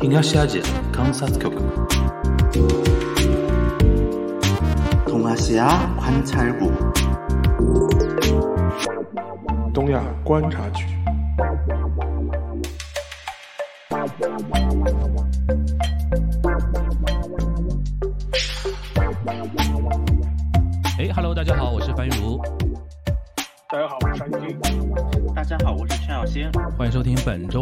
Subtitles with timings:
[0.00, 0.62] 東アジア
[0.92, 1.56] 観察局
[5.06, 5.68] 東アジア
[6.00, 6.72] 観察局
[9.74, 10.97] 東亚观察局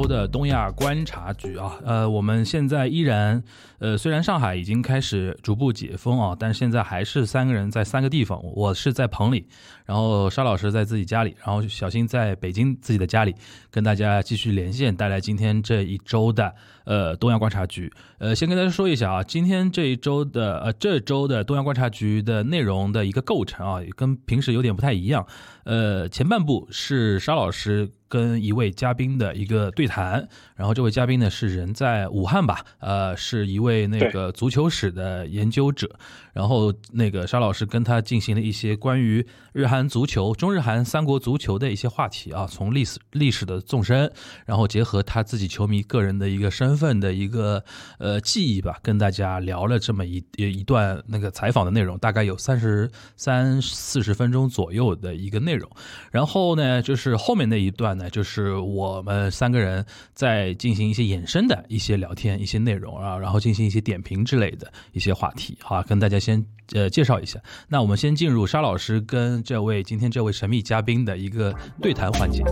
[0.07, 1.77] 的东亚观察局啊。
[1.85, 3.43] 呃，我们现在依然，
[3.79, 8.41] 呃，虽然上海已经开始逐步解封啊，但是现在还是三个人在三个地方。
[8.55, 9.47] 我是在棚里，
[9.85, 13.35] 然后沙老师在自己家里，然后小新在北京自己的家里，
[13.71, 17.93] 跟大家继续连线，带来今天这一周的呃东亚观察局。
[18.19, 25.27] 呃，先跟大家说一下啊，今天这一周的呃这周的东亚观察局的内容的一个构成啊，跟平时有点不太一样。
[25.67, 35.99] 呃，前半部是沙老师跟一位嘉宾的一个对谈，然后这位嘉宾呢是人在武汉吧，呃，是一位那个足球史的研究者，
[36.37, 44.13] 然后那个沙老师跟他进行了一些关于日韩足球、中日韩三国足球的一些话题啊，从历史历史的纵深，
[44.45, 47.65] 然后结合他自己球迷个人的一个身份的一个
[47.99, 55.71] 呃记忆吧，跟大家聊了这么一一段那个采访的内容，大概有三十三四十分钟左右的一个内容。
[56.13, 67.39] 然后呢，就是后面那一段呢，就是我们三个人在进行一些衍生的一些聊天、一些内容啊，然后进行一些点评之类的一些话题，好，跟大家先呃介绍一下。
[67.69, 72.43] 那我们先进入沙老师跟这位今天这位神秘嘉宾的一个对谈环节。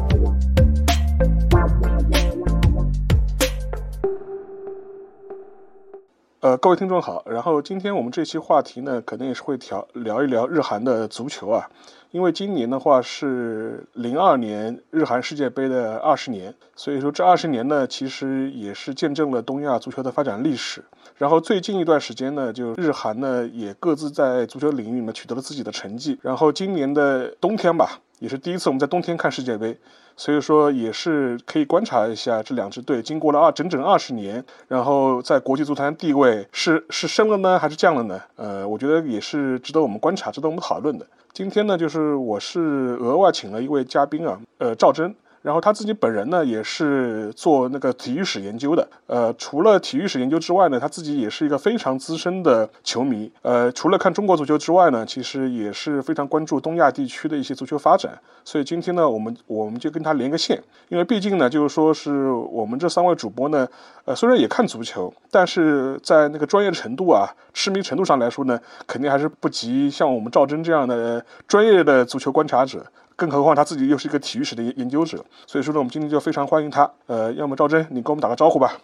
[6.38, 11.70] 呃，各位听众好，然后今天我们这期话题呢，肯定也是会调聊一聊日韩的足球啊，
[12.10, 20.84] 因为今年的话是零二年日韩世界杯的二十年，所以说这二十年呢，其实也是见证了东亚足球的发展历史。
[21.16, 26.18] 然后最近一段时间呢，就日韩呢也各自在足球领域呢取得了自己的成绩。
[26.22, 29.78] 然后今年的冬天吧，也是第一次我们在冬天看世界杯。
[30.16, 38.20] 所以说也是可以观察一下这两支队经过了二整整二十年，然后在国际足坛地位是是升了呢还是降了呢？
[38.36, 41.04] 呃，我觉得也是值得我们观察、值得我们讨论的。
[41.32, 45.12] 今天呢，就是我是额外请了一位嘉宾啊，呃，赵真。
[45.44, 48.88] 然后他自己本人呢，也是做那个体育史研究的。
[49.06, 53.30] 呃，除了体育史研究之外呢，他自己也是一个非常资深的球迷。
[53.42, 58.18] 呃，除了看中国足球之外呢，其实也是非常关注东亚地区的一些足球发展。
[58.42, 63.68] 所以今天呢，我们我们就跟他连个线，因为毕竟呢，就是说是我们这三位主播呢，
[64.06, 72.86] 呃，虽然也看足球，但是在那个专业程度啊、痴迷程度上来说呢，肯定还是不及像我们赵真这样的专业的足球观察者。
[73.16, 76.90] 更何况他自己又是一个体育史的研研究者，所以说呢，我们今天就非常欢迎他。
[77.06, 78.78] 呃，要么赵征，你跟我们打个招呼吧。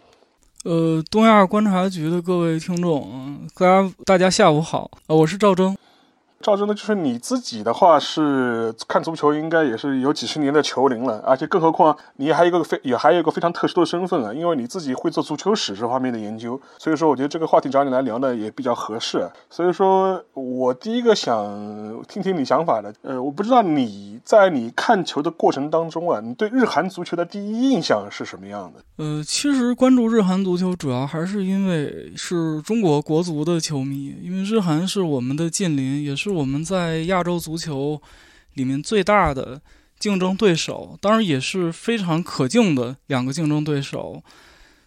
[0.64, 5.76] 呃，东亚观察局的各位听众，大家大家下午好，呃，我是赵征。
[6.42, 19.28] 赵真呢，就是你自己的话是看足球，应该也是有几十年的球龄了，而且更何况你还有一个非也还有一个非常特殊的身份啊，因为你自己会做足球史这方面的研究，所以说我觉得这个话题找你来聊呢也比较合适。
[19.50, 28.82] 所以说我第一个想听听你想法的，呃，我不知道你在你看球的过程当中啊，你对日韩足球的第一印象是什么样的？
[28.96, 36.29] 呃，其实关注日韩足球主要还是因为是中国国足的球迷，因为日韩是我们的近邻，也是。
[36.30, 38.00] 是我们在亚洲足球
[38.54, 39.60] 里面最大的
[39.98, 44.22] 竞争对手，当然也是非常可敬的两个竞争对手。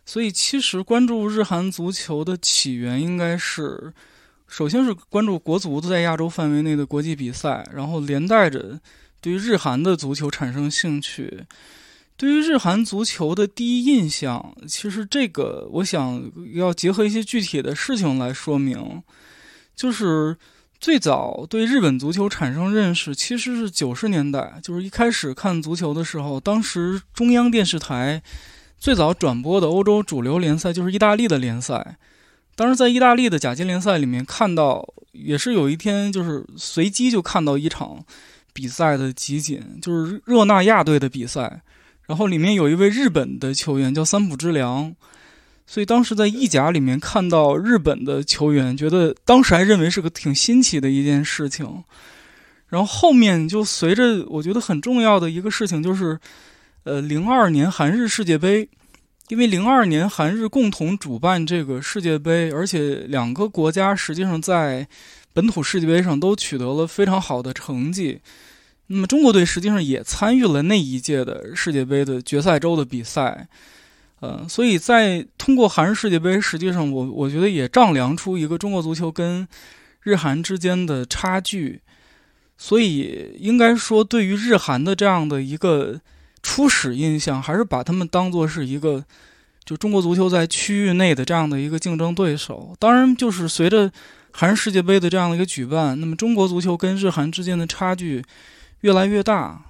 [0.05, 3.93] 所以，其实关注日韩足球的起源，应该是
[4.47, 8.79] 首先是关注国足在亚洲范围内的国际比赛，然后连带着
[9.19, 11.43] 对日韩的足球产生兴趣。
[12.15, 19.03] 对于日韩足球的第一印象，其实这个我想要结合一些具体的事情来说明，
[19.75, 20.37] 就是。
[20.83, 28.21] 最早对日本足球产生认识，其实是九十年代，就是一开始看足球的时候，当时中央电视台
[28.77, 31.95] 最早转播的欧洲主流联赛就是意大利的联赛。
[32.57, 38.03] 当时在意大利的甲级联赛里面看到，也是有一天就是随机就看到一场
[38.51, 41.61] 比赛的集锦，就是热那亚队的比赛，
[42.07, 44.93] 然后里面有一位日本的球员叫三浦知良。
[45.65, 51.83] 所以当时在意甲里面看到日本的球员，觉得当时还认为是个挺新奇的一件事情。
[52.67, 56.19] 然后后面就随着我觉得很重要的一个事情，就是
[56.83, 58.67] 呃，零二年韩日世界杯，
[59.29, 64.87] 因为零二年韩日共同主办这个世界杯，而且两个国家实际上在
[65.33, 68.19] 本土世界杯上都取得了非常好的成绩。
[68.87, 73.47] 那么中国队实际上也参与了那一届的世界杯的决赛周的比赛。
[74.23, 79.45] 呃，所以在通过韩日世界杯，实际上我我觉得也丈量出一个中国足球跟
[80.03, 81.81] 日韩之间的差距。
[82.57, 85.99] 所以应该说，对于日韩的这样的一个
[86.41, 89.03] 初始印象，还是把他们当做是一个
[89.65, 92.73] 就中国足球在区域内的这样的一个竞争对手。
[92.79, 93.91] 当然，就是随着
[94.31, 98.23] 韩日世界杯的这样的一个举办，那么中国足球跟日韩之间的差距
[98.81, 99.61] 越来越大。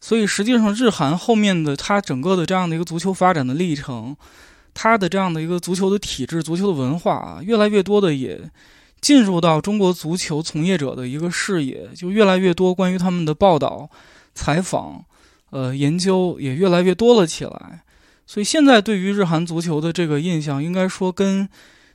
[0.00, 4.16] 所以，实际上日韩后面的它整个的这样的一个足球发展的历程，
[4.72, 8.40] 它的这样的一个足球的体制、足球的文化啊，越来越多的也
[9.00, 13.90] 进入到中国足球从业者的一个视野，就越来越多关于他们的报道、
[14.34, 15.04] 采访、
[15.50, 17.82] 呃研究也越来越多了起来。
[18.26, 21.46] 所以，现在对于日韩足球的这个印象，应该说跟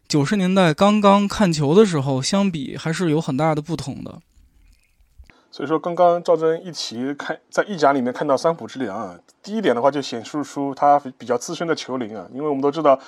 [0.07, 4.19] 九十年代刚刚看球的时候相比，还是有很大的不同的。
[5.55, 12.99] 所以说，刚刚赵真一提看在意甲里面看到三浦知良啊，第一点的话就显示出他比较资深的球龄啊，因为我们都知道，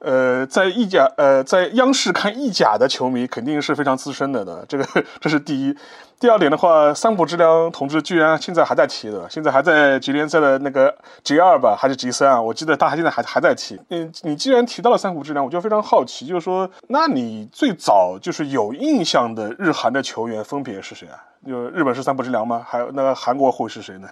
[0.00, 4.86] 呃，在意甲呃在央视看意甲的球迷肯定是非常资深的的， 这个
[5.22, 5.74] 这是第一。
[6.18, 10.94] 第二点的话，三浦知良同志居然现在还在踢的，现在还在吉联赛的那个
[11.24, 12.38] G 二吧，还是 G 三啊？
[12.38, 13.80] 我记得他还现在还还在踢。
[13.88, 21.16] 嗯，你既然提到了三浦知良，我就非常好奇，就是说，那你最早就是有印象的日韩的球员分别是谁啊？
[21.50, 22.64] 就日本是三浦知良吗？
[22.64, 24.08] 还有那个韩国会是谁呢？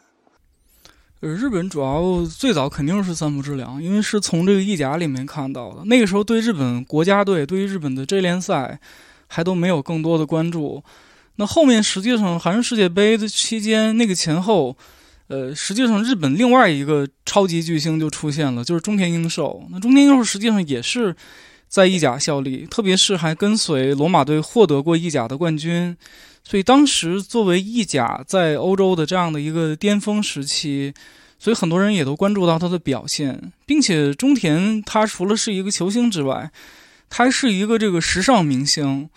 [1.20, 5.84] 呃，日本主要最早肯定是三浦知良，因为是从这个意甲里面看到的。
[5.84, 8.80] 那个时候对日本国家队，对于日本的 J 联赛，
[9.28, 10.82] 还都没有更多的关注。
[11.36, 14.76] 那后面实际上韩日世界杯的期间，那个前后，
[15.28, 19.64] 呃，实际上日本另外一个超级巨星就出现了，就是中田英寿。
[19.70, 21.14] 那中田英寿实际上也是
[21.68, 25.96] 在意甲效力，特别是还跟随罗马队获得过意甲的冠军。
[26.48, 30.94] 所以当时作为意甲在欧洲的这样的一个巅峰时期，
[31.38, 36.50] 所以很多人也都关注到他的表现，并且中田他除了是一个球星之外，
[37.10, 39.10] 他还是一个这个时尚明星。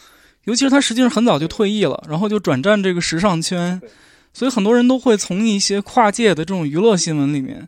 [0.43, 3.81] 尤其是他实际上很早就退役了，然后就转战这个时尚圈，
[4.33, 7.65] 所以很多人都会从一些跨界的这种娱乐新闻里面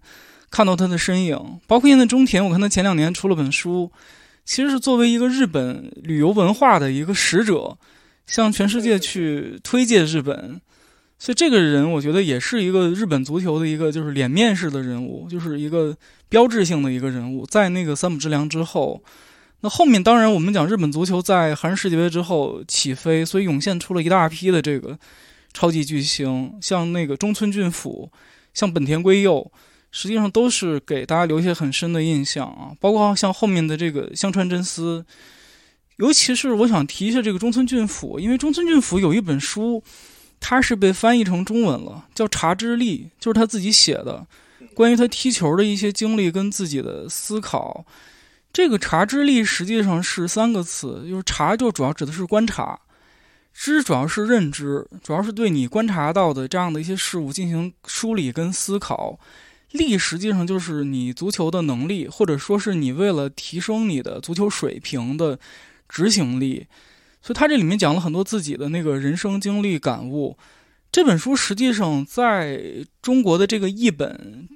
[0.51, 1.39] 看到他的身影。
[1.67, 3.89] 包括现在中田，我看他前两年出了本书，
[4.43, 7.77] 其实是作为一个日本旅游文化的一个使者，
[8.27, 10.59] 向全世界去推介日本。
[11.19, 15.95] 所以这个人，我觉得也是一个日本足球的一个就是脸面式的人物，就是一个
[16.27, 17.45] 标志性的一个人物。
[17.45, 19.03] 在那个三浦知良之后。
[19.65, 24.99] 那后面当然，我们讲日本足球在韩日世界杯之后起飞，所以涌现出了一大批的这个
[25.53, 28.11] 超级巨星，像那个中村俊辅，
[28.53, 29.49] 像本田圭佑，
[29.89, 32.75] 实际上都是给大家留下很深的印象啊。
[32.81, 35.05] 包括像后面的这个香川真司，
[35.97, 39.83] 尤其是我想提一下这个中村俊辅，因为中村俊辅有一本书，
[40.39, 44.25] 他是被翻译成中文了，叫《茶之力》，就是他自己写的，
[44.73, 47.85] 关于他踢球的一些经历跟自己的思考。
[48.51, 52.79] 这个察之力实际上是三个词，就是察就主要指的是观察，
[53.53, 59.19] 知主要是认知，主要是对你观察到的这样的一些事物进行梳理跟思考。
[59.71, 65.39] 力实际上就是你足球的能力，或者说是你为了提升你的足球水平的
[65.93, 66.65] 执行力。
[67.21, 70.35] 所以他这里面讲了很多自己的那个人生经历感悟。
[70.91, 74.49] 这本书实际上在中国的这个译本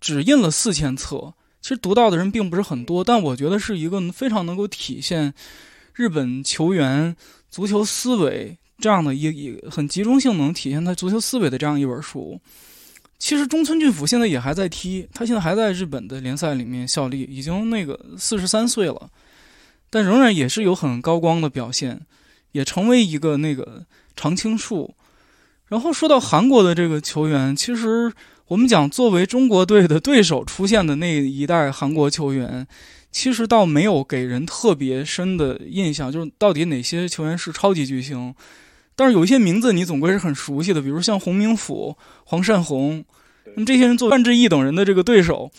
[0.00, 1.34] 只印了四千册。
[1.60, 5.32] 其实读到的人并不是很多，但我觉得是一个非常能够体现
[5.94, 7.14] 日本球员
[7.48, 12.40] 足球思维这样的一一很集中性能体现他足球思维的这样一本书。
[13.20, 19.08] 其实中村俊辅现在也还在踢，他现在还在日本的联赛里面效力，已经那个四十三岁了，
[19.92, 22.00] 但仍然也是有很高光的表现，
[22.50, 23.84] 也成为一个那个
[24.16, 24.96] 常青树。
[25.68, 28.12] 然后说到韩国的这个球员，其实。
[28.48, 32.66] 我们讲，作为中国队的对手出现的那一代韩国球员，
[33.10, 38.34] 其实倒没有给人特别深的印象，就是到底哪些球员是超级巨星。
[38.94, 43.02] 但是有一些名字你总归是很熟悉的，比如像洪明甫、黄善洪，
[43.54, 45.50] 那么这些人做范志毅等人的这个对手，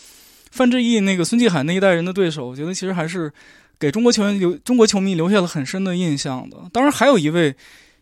[0.52, 3.32] 范志毅那个孙继海那一代人的对手，我觉得其实还是
[3.84, 6.56] 给中国球员留中国球迷留下了很深的印象的。
[6.72, 7.54] 当然，还有一位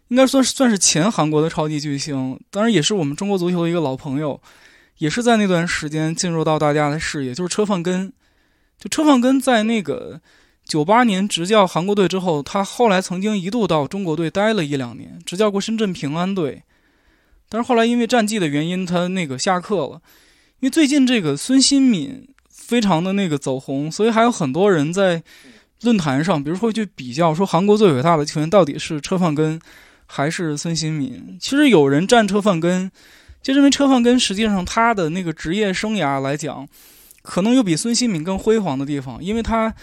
[0.08, 4.40] 应该算是算是前韩国的超级巨星，当然也是我们中国足球的一个老朋友。
[4.98, 8.12] 也是在那段时间进入到大家的视野，就是车范根。
[8.78, 10.20] 就车范根在那个
[10.64, 16.62] 九八年执教韩国队之后，他后来曾经一度到中国队待了一两年，执教过深圳平安队。
[17.48, 20.00] 但是后来因为战绩的原因，他那个下课了。
[20.60, 25.20] 因为最近这个孙兴敏非常的那个走红，所以还有很多人在
[25.82, 29.60] 论坛上，比如说去比较说韩国最伟大的球员到底是车范根
[30.06, 31.38] 还是孙兴敏。
[31.40, 32.90] 其实有人站车范根。
[33.42, 36.64] 就认为车范根实际上他的那个职业生涯来讲，
[37.22, 39.74] 可能有比孙兴敏更辉煌的地方，因为他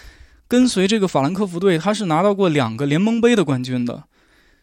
[0.48, 4.04] 跟随这个法兰克福队，他是拿到过两个联盟杯的冠军的。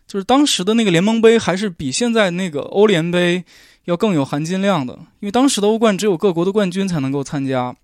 [0.08, 3.46] 就是当时的那个联盟杯还是比现在那个欧联杯
[3.84, 7.76] 要更有含金量的，因为当时的欧冠只有各国的冠军才能够参加。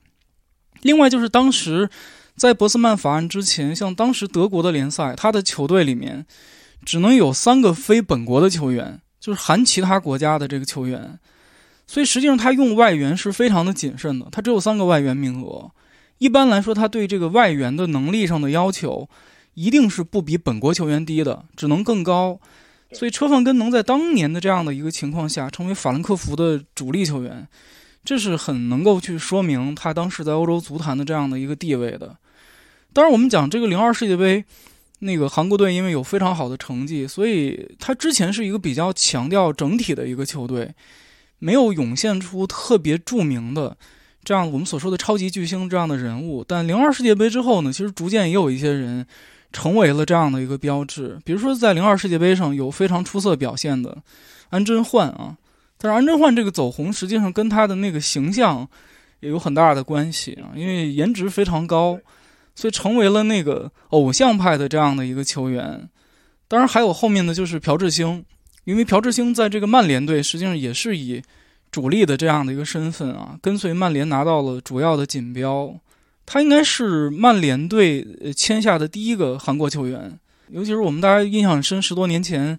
[0.81, 1.87] 另外就是当时
[2.35, 6.25] 在博斯曼法案之前，像当时德国的联赛，他的球队里面
[6.83, 11.19] 只能有三个非本国的球员，就是含其他国家的这个球员。
[11.85, 15.71] 所以实际上他用外援是非常的谨慎的，他只有三个外援名额。
[16.17, 19.09] 一般来说，他对这个外援的能力上的要求。
[19.55, 22.39] 一定是不比本国球员低的，只能更高。
[22.91, 27.47] 所以车范根能在当年的这样的一个情况下成为法兰克福的主力球员，
[28.03, 32.15] 这是很能够去说明他当时在欧洲足坛的这样的一个地位的。
[32.93, 34.45] 当然，我们讲这个零二世界杯，
[34.99, 40.73] 那个韩国队因为有非常好的成绩，所以他之前是一个比较强调整体的一个球队，
[41.39, 43.75] 没有涌现出特别著名的
[44.23, 46.43] 这样我们所说的超级巨星这样的人物。
[46.43, 49.05] 但零二世界杯之后呢，其实逐渐也有一些人。
[49.55, 53.95] 成为了这样的一个标志，比如说在零二世界杯上有非常出色表现的
[54.49, 55.37] 安贞焕啊，
[55.77, 58.67] 但是安贞焕这个走红实际上跟他的那个形象
[59.19, 61.99] 也有很大的关系啊，因为颜值非常高，
[62.55, 65.89] 所以成为了那个偶像派的这样的一个球员。
[66.47, 68.23] 当然还有后面的就是朴智星，
[68.65, 71.21] 因为朴智星在这个曼联队实际上也是以
[71.71, 75.75] 主力的这样的一个身份啊，跟随曼联拿到了主要的锦标。
[76.25, 80.17] 他应该是曼联队签下的第一个韩国球员，
[80.49, 82.57] 尤其是我们大家印象深，十多年前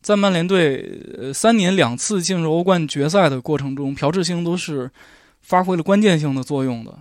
[0.00, 4.90] 在曼联队呃三年两次进入欧冠决赛的过程中，朴智星都是
[5.42, 6.96] 发挥了关键性的作用的。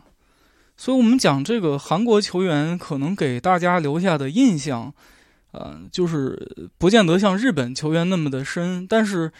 [0.83, 4.93] 所以，我们讲这个韩国球员可能给大家留下的印象，
[5.51, 9.31] 呃，就是不见得像日本球员那么的深，但是，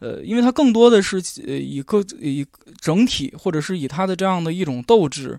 [0.00, 2.44] 呃，因为他更多的是以个以
[2.80, 5.38] 整体，或者是以他的这样的一种斗志。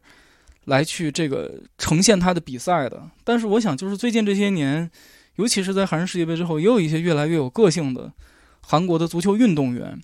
[0.65, 4.89] 来去这个呈现他的比赛的，但是我想，就是最近这些年，
[5.35, 8.13] 尤其是在韩日世界杯之后，也有一些越来越有个性的
[8.61, 9.99] 韩国的足球运动员，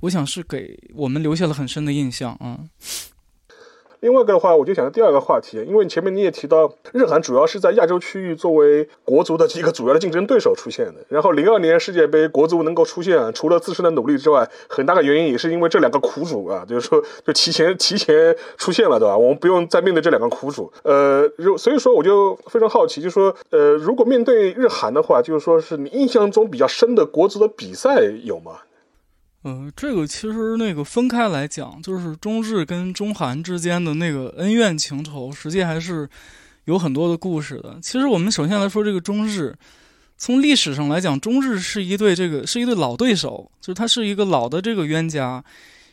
[0.00, 2.58] 我想是给我们留下了很深的印象啊。
[4.00, 10.94] 另外一个的话，我就想到第二个话题，因为前面你也提到，日韩主要是在亚洲区域作为国足的一个主要的竞争对手出现的。
[11.08, 19.16] 然后零二年世界杯国足能够出现，除了自身的努力之外，很大的原因也是因为这两个苦主啊，就是说就提前提前出现了，对吧？
[19.16, 20.72] 我们不用再面对这两个苦主。
[20.84, 28.52] 呃，如所以说我就非常好奇，就说，呃，如果面对日韩的话，就是说是你印象中比较深的国足的比赛有吗？
[29.44, 36.08] 嗯，这个其实那个分开来讲，就是中日跟中韩之间的那个恩怨情仇，实际还是
[36.64, 37.78] 有很多的故事的。
[37.80, 39.56] 其实我们首先来说这个中日，
[40.16, 45.42] 从历史上来讲，中日是一对这个是一对老对手，就是它是一个老的这个冤家，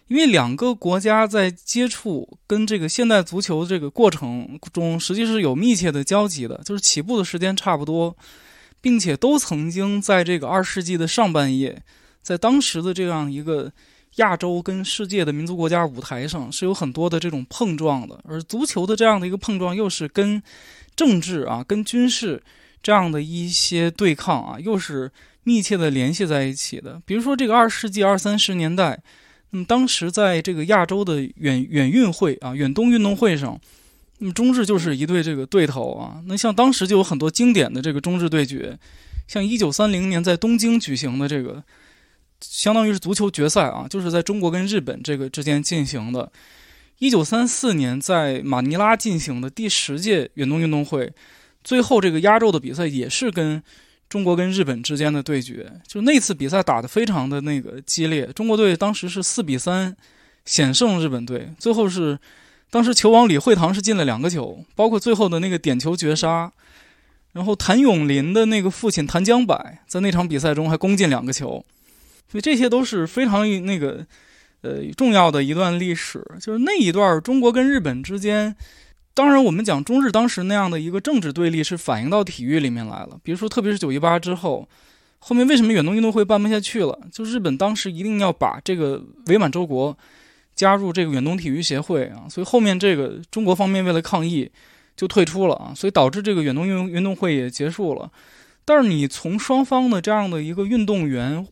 [0.07, 8.17] 因为两个国家在接触跟这个现代足球这个过程中，实际是有密切的交集的，就是起步的时间差不多，
[8.81, 11.83] 并且都曾经在这个二世纪的上半叶。
[12.25, 13.72] 在当时的这样一个
[14.15, 20.41] 亚洲跟世界的民族国家舞台上，是有很多的这种碰撞的，而足球的这样的一个碰撞，又是跟
[20.96, 22.41] 政治啊、跟军事
[22.82, 25.12] 这样的一些对抗啊，又是
[25.44, 27.00] 密切的联系在一起的。
[27.05, 29.00] 比如说这个二世纪二三十年代，
[29.51, 33.60] 那么当时在这个亚洲的远远运会啊、远东运动会上，
[34.17, 36.24] 那么中日就是一对这个对头啊。
[36.25, 38.79] 那像当时就有很多经典的这个中日对决，
[39.27, 41.63] 像一九三零年在东京举行的这个。
[42.49, 46.31] 相当于是足球决赛啊，就是在中国跟日本这个之间进行的。
[46.99, 51.11] 一九三四年在马尼拉进行的第十届远东运动会，
[51.63, 53.61] 最后这个压轴的比赛也是跟
[54.07, 55.81] 中国跟日本之间的对决。
[55.85, 59.95] 就那次比赛打得非常的那个激烈，中国队当时是四比三
[60.45, 62.17] 险胜日本队，最后是
[62.69, 66.51] 当时球王李惠堂是进了两个球，包括最后的那个点球绝杀。
[67.33, 71.65] 然后谭咏麟的那个父亲谭江柏在那场比赛中还攻进两个球。
[72.27, 74.05] 所以这些都是非常那个，
[74.62, 76.25] 呃，重要的一段历史。
[76.41, 78.55] 就是那一段中国跟日本之间，
[79.13, 83.17] 当然我们讲中日当时那样的一个政治对立是反映到体育里面来了。
[83.24, 84.67] 比如说，特别是九一八之后，
[85.20, 87.00] 后面为什么远东运动会办不下去了？
[87.12, 89.98] 就日本当时一定要把这个伪满洲国
[90.55, 94.51] 加入这个远东体育协会啊，所以后面这个中国方面为了抗议
[94.98, 98.12] 就退出了啊，所以导致这个远东运运动会也结束了。
[98.65, 101.48] 但是你从双方的这样的一个运动员。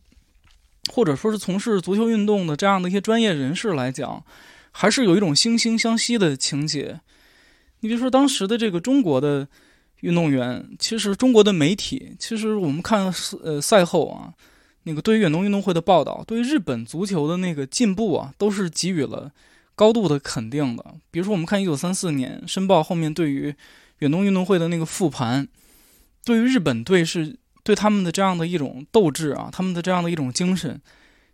[0.91, 4.23] 或者说是从事足球运动的这样的一些专业人士来讲，
[4.71, 6.99] 还是有一种惺惺相惜的情节。
[7.79, 9.47] 你比如说当时的这个中国的
[10.01, 13.13] 运动员，其实中国的媒体，其实我们看
[13.43, 14.33] 呃赛后啊，
[14.83, 19.31] 那个对于远东运动会的报道，对于日本足球的那个进步啊，都是给予了
[19.75, 20.85] 高度的肯定的。
[21.11, 23.55] 比如说，我们看一九三四年《申报》后面对于
[23.99, 25.47] 远东运动会的那个复盘，
[26.25, 30.79] 对于日本队是对他们的这样的一种斗志啊，他们的这样的一种精神，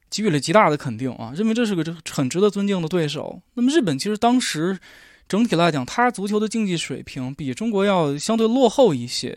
[0.09, 3.41] 给予了极大的肯定啊，认为这是个很值得尊敬的对手。
[3.55, 4.79] 那么日本其实当时
[5.27, 9.29] 整体来讲，他足球的竞技水平比中国要相对落后一些，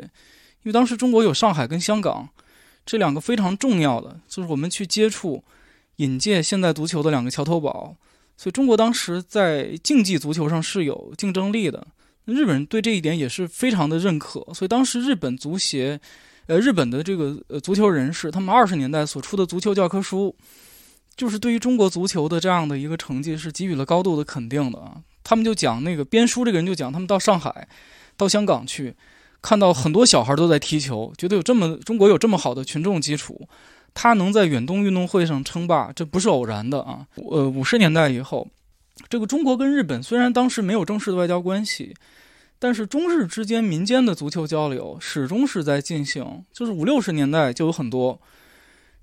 [0.63, 2.29] 因为当时中国有上海跟香港
[2.85, 5.43] 这两个非常重要的，就是我们去接触、
[5.97, 7.97] 引介现代足球的两个桥头堡，
[8.37, 11.87] 所以中国当时在竞技足球上是有竞争力的。
[12.25, 16.01] 日本人对这一点也是非常的认可，所以当时日本足协，
[16.47, 20.35] 呃，日本的这个呃足球人士，他们二十年代所出的足球教科书，
[21.17, 24.97] 就是对于中国足球的这样的一个成绩是给予了高度的肯定的啊。
[25.25, 27.69] 他们就讲那个编书这个人就讲，他们到上海、
[28.17, 28.95] 到香港去，
[29.41, 33.49] 看到很多小孩都在踢球，觉得有这么中国有这么好的群众基础，
[33.95, 37.07] 他能在远东运动会上称霸，这不是偶然的啊。
[37.31, 38.49] 呃，五十年代以后。
[39.09, 41.95] 这个中国跟日本虽然当时没有正式的外交关系，
[42.63, 46.45] 但是中日之间民间的足球交流始终是在进行。
[46.53, 48.21] 就是五六十年代就有很多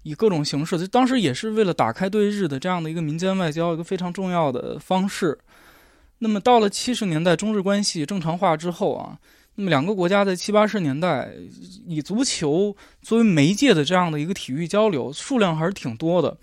[0.04, 5.38] 以各种形式，就当时也是为了打开对日的这样的一个民间外交一个非常重要的方式。
[6.20, 9.20] 那么到了七十年代中日关系正常化之后啊，
[9.56, 11.34] 那么两个国家在七八十年代
[11.86, 16.38] 以足球作为媒介的这样的一个体育交流数量还是挺多的。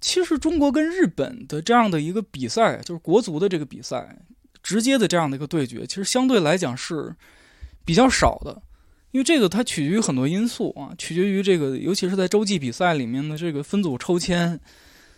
[0.00, 4.18] 其实中国跟日本的这样的一个比赛，就是国足的这个比赛，
[4.62, 7.14] 直接的这样的一个对决，其实相对来讲是
[7.84, 8.62] 比较少的，
[9.10, 14.58] 因为这个它取决于很多因素啊，取决于这个，尤其是在洲际比赛里面的这个分组抽签。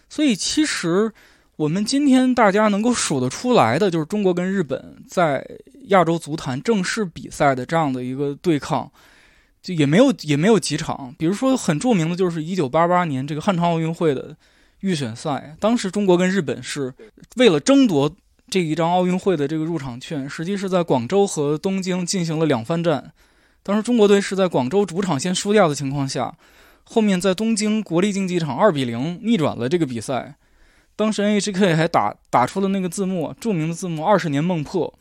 [0.09, 1.13] 所以其实
[1.57, 5.47] 我们今天大家能够数得出来的，就是中国跟日本在
[5.89, 8.91] 亚洲足坛正式比赛的这样的一个对抗，
[9.63, 11.15] 就也没有也没有几场。
[11.19, 14.37] 比如说很著名的就是一九八八年这个汉城奥运会的。
[14.81, 16.93] 预选赛，当时中国跟日本是
[17.37, 18.15] 为了争夺
[18.51, 23.13] 这一张奥运会的这个入场券，实际是在广州和东京进行了两番战。
[23.63, 26.37] 当时中国队是在广州主场先输掉的情况下，
[26.85, 30.37] 后面在东京国立竞技场二比零逆转了这个比赛。
[30.95, 34.93] 当时 NHK 还打打出了那个字幕，著名的字幕“二十年梦破”。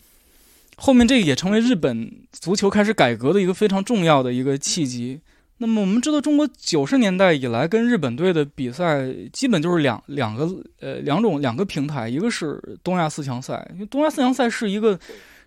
[0.77, 5.21] 后面这个也成为日本足球开始改革的一个非常重要的一个契机。
[5.63, 10.43] 那么我们知道，中国九十年代以来跟日本队的比赛，基本就是两两个
[10.81, 14.99] 呃两种两个平台，一个是东亚四强赛，因为东亚四强赛是一个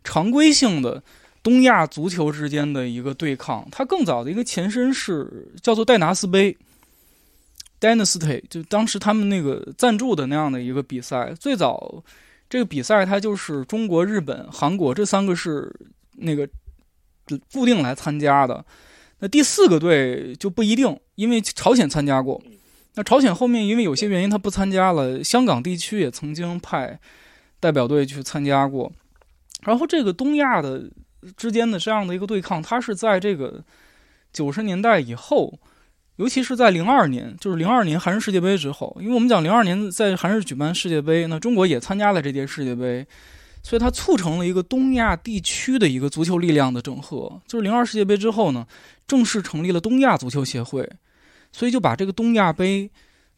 [0.03, 1.03] 常规性的
[1.43, 3.69] 东亚足球之间的一个对抗。
[3.71, 6.57] 它更早的一个前身是叫做戴拿斯杯
[7.79, 11.35] （Dynasty），就当时他们那个赞助的那样的一个比赛。
[11.39, 12.03] 最早
[12.49, 15.71] 这个比赛它就是中国、日本、韩国这三个是
[16.13, 16.49] 那个
[17.53, 18.65] 固定来参加的。
[19.21, 22.43] 那第四个队就不一定，因为朝鲜参加过。
[22.95, 25.23] 那朝鲜后面因为有些原因他不参加了。
[25.23, 26.99] 香港地区也曾经派
[27.61, 28.93] 代表队去参加过。
[29.63, 30.91] 然后这个东亚的
[31.37, 33.65] 之间的这样的一个对抗，它是在这个
[34.33, 35.59] 九十年代以后，
[36.17, 43.07] 尤其是在零二年，就是零二年韩日世界杯之后，因为我们讲零二年在韩日举办世界杯，那中国也参加了这届世界杯。
[43.67, 47.43] 所以它促成了一个东亚地区的一个足球力量的整合。
[47.49, 48.65] 就是零二世界杯之后呢，
[49.09, 50.89] 正式成立了东亚足球协会，
[51.51, 52.89] 所以就把这个东亚杯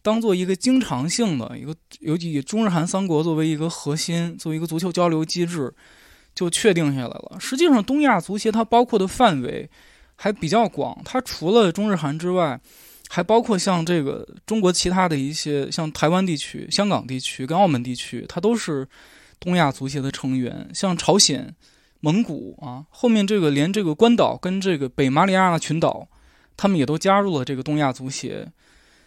[0.03, 5.73] 当做一个经常性的一个，尤其以中日韩三国作为一个核心，作为一个足球交流机制，
[6.35, 7.38] 就确定下来了。
[7.41, 9.71] 实际上，东亚足协它包括的范围
[10.14, 12.61] 还比较广，它除了中日韩之外，
[13.09, 18.87] 还包括像这个中国其他的一些，像台湾地区、香港地区跟澳门地区，它都是。
[19.40, 21.55] 东亚足协的成员，像朝鲜、
[22.01, 26.09] 蒙古啊，后面这个连这个关岛跟这个北马里亚纳群岛，
[26.57, 28.46] 他们也都加入了这个东亚足协。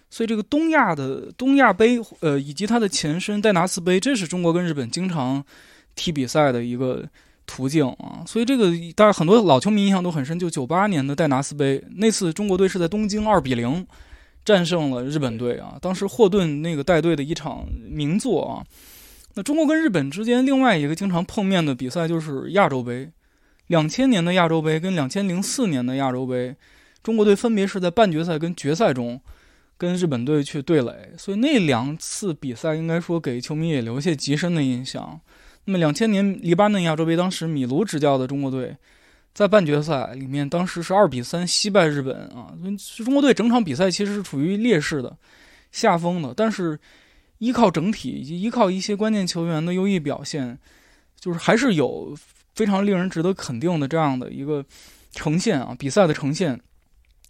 [0.09, 5.41] 所以这个东亚的东亚杯，呃，以及它的前身戴拿斯杯，这是中国跟日本经常
[5.95, 7.07] 踢比赛的一个
[7.45, 8.21] 途径啊。
[8.27, 13.87] 所以这个大家很多老球迷印象都很深，就九八年的戴拿斯杯那次，中国队是在东京二比零
[14.43, 15.77] 战胜了日本队啊。
[15.81, 18.63] 当时霍顿那个带队的一场名作啊。
[19.33, 23.09] 那中国跟日本之间另外一个经常碰面的比赛就是亚洲杯，
[23.67, 26.53] 两千年的亚洲杯跟两千零四年的亚洲杯，
[27.01, 29.21] 中国队分别是在半决赛跟决赛中
[29.77, 35.17] 跟日本队去对垒，所以那两次比赛应该说给球迷也留下极深的印象。
[35.63, 38.75] 那么两千年黎巴嫩亚洲杯，当时米卢执教的中国队
[39.33, 42.51] 在半决赛里面，当时是二比三惜败日本啊，
[42.97, 45.15] 中国队整场比赛其实是处于劣势的
[45.71, 46.77] 下风的，但是。
[47.41, 50.59] 依靠整体以及依靠一些关键球员的优异表现，
[51.19, 52.15] 就是还是有
[52.53, 54.63] 非常令人值得肯定的这样的一个
[55.11, 56.61] 呈现啊，比赛的呈现。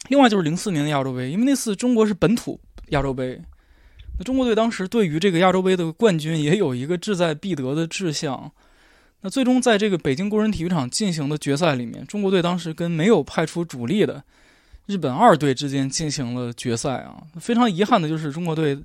[0.10, 3.42] 另外就是零四年的亚洲杯，因为那次中国是本土亚洲杯，
[4.18, 8.52] 那中国队当时对于这个亚洲杯的冠军也有一个志在必得的志向。
[9.22, 14.22] 那最终在这个北京工人体育场进行的决赛里面，中国队当时跟没有派出主力的
[14.88, 17.24] 日本二队之间进行了决赛啊。
[17.40, 18.78] 非常遗憾的就是中国队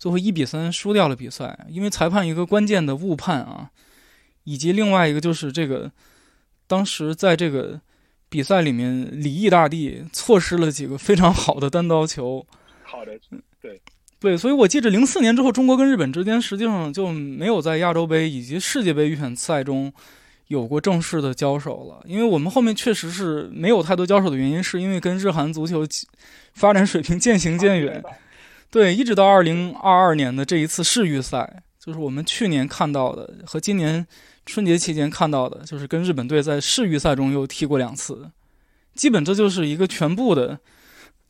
[0.00, 3.70] 最后一比三输掉了比赛，因为裁判一个关键的误判啊，
[4.44, 5.92] 以及另外一个就是这个
[6.66, 7.78] 当时在这个
[8.30, 12.46] 比赛里面李毅大帝错失了几个非常好的单刀球。
[12.82, 13.12] 好的，
[13.60, 13.80] 对。
[14.18, 19.90] 对，所以我记着零四年之后，中国跟日本之间实际上就没有在亚洲杯以及世界杯预选赛中
[20.48, 22.02] 有过正式的交手了。
[22.06, 25.86] 因为我们后面确实是没有太多交手的原因，是因为跟日韩足球
[26.52, 28.02] 发展水平渐行渐远。
[28.70, 34.06] 对，一直到二零二二年的这一次世预赛，就是我们去年看到的和今年
[34.46, 38.30] 春节期间看到的，就是跟日本队在世预赛中又踢过两次，
[38.94, 40.60] 基本这就是一个全部的。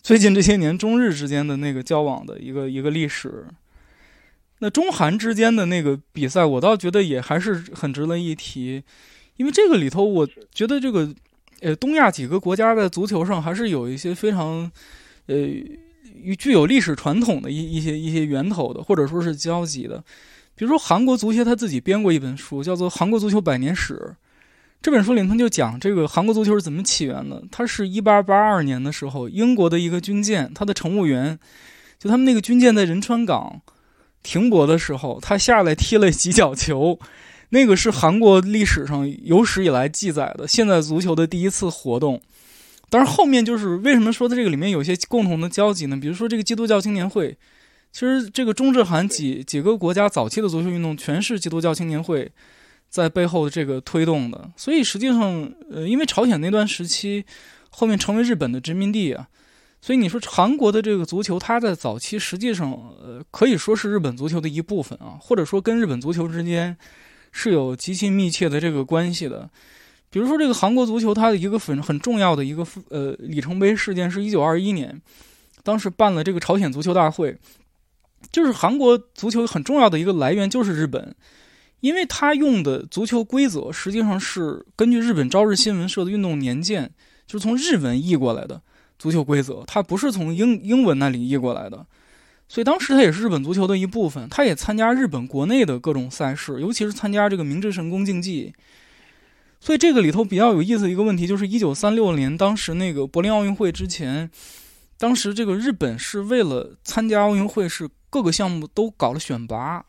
[0.03, 3.47] 最近这些年，中日之间的那个交往的一个一个历史，
[4.59, 8.83] 那中韩之间的那个比赛，我倒觉得也还是很值得一提，
[9.37, 11.11] 因为这个里头，我觉得这个
[11.61, 14.71] 呃东亚几个国家在足球上还是有一些非常
[15.27, 15.37] 呃
[16.23, 19.99] 与具有历史传统的一一些一些源头的，或者说是交集的，
[20.55, 23.95] 比如说韩国足协他自己编过一本书，叫做《韩国足球百年史》。
[24.83, 27.43] 这本书里，他就讲这个韩国足球是怎么起源的。
[27.51, 31.39] 它是一八八二年的时候，英国的一个军舰，它的乘务员，
[31.99, 33.61] 就他们那个军舰在仁川港
[34.23, 36.99] 停泊的时候，他下来踢了几脚球，
[37.51, 42.23] 那个是韩国历史上有史以来记载的现代足球的第一次活动。
[42.91, 45.97] 但是后面就是为什么说的这个里面有些共同的交集呢？
[45.97, 47.35] 比如说这个基督教青年会，
[47.91, 52.31] 其实这个中日韩几几个国家早期的足球运动全是基督教青年会。
[52.91, 57.25] 在背后的这个推动的，所以实际上，呃，因为朝鲜那段时期
[57.69, 59.29] 后面成为日本的殖民地啊，
[59.81, 66.77] 所以你说韩国的这个足球，它在早期实际上，呃，可以说是日本足球的一部分啊，或者说跟日本足球之间
[67.31, 69.49] 是有极其密切的这个关系的。
[70.11, 75.01] 比如说这个韩国足球，它的一个很很重要的一个呃里程碑事件是一九二一年，
[75.63, 77.39] 当时办了这个朝鲜足球大会，
[78.33, 81.15] 就是韩国足球很重要的一个来源就是日本。
[81.81, 86.91] 因为他用的足球规则实际上是根据日本朝日新闻社的运动年鉴，
[87.27, 88.61] 就是从日文译过来的
[88.99, 91.87] 足球规则，它不是从英英文那里译过来的，
[92.49, 94.29] 所以当时它也是日本足球的一部分。
[94.29, 98.53] 他也参加日本国内的各种赛事，尤其是参加这个明治神宫竞技。
[99.61, 104.31] 所以这个里头比较有意思的一个问题就是，一九三六年当时那个柏林奥运会之前，
[104.99, 109.85] 当时这个日本是为了参加奥运会，是各个项目都搞了选拔。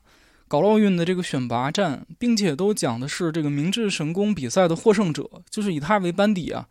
[0.47, 6.67] 搞奥运的这个选拔战，并且都讲的是这个明治神宫比赛的获胜者，就是以他为班底啊，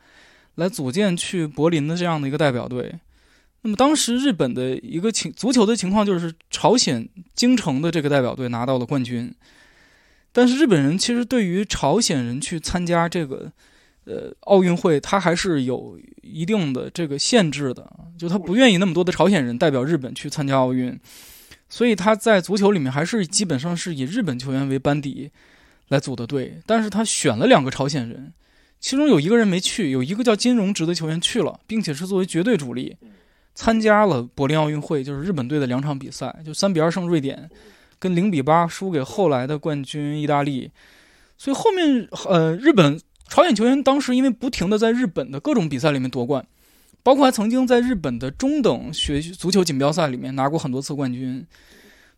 [0.56, 3.00] 来组建去柏林的这样的一个代表队。
[3.62, 9.34] 那么当时日本的一个情足球的情况就是朝鲜京城的这个代表队拿到了冠军，
[10.32, 13.50] 但是日本人其实对于朝鲜人去参加这个
[14.04, 20.98] 呃奥运会，他还是有一定的这个限制的，就他不愿意那么多的朝鲜人代表日本去参加奥运。
[21.68, 25.30] 所以他在足球里面还是基本上是以日本球员为班底
[25.86, 28.32] 来组的队，但是他选了两个朝鲜人，
[28.80, 32.96] 其中有一个人没去，有一个叫金荣植的球员去了，并且是作为绝对主力
[33.54, 37.48] 参加了柏林奥运会，就是日本队的两场比赛，就三比二胜瑞典，
[38.00, 40.72] 跟零比八输给后来的冠军意大利。
[41.38, 46.44] 所以后面呃，日本朝鲜球员当时因为不停的在日本的各种比赛里面夺冠。
[47.02, 51.42] 包括还曾经在日本的中等学足球锦标赛里面拿过很多次冠军，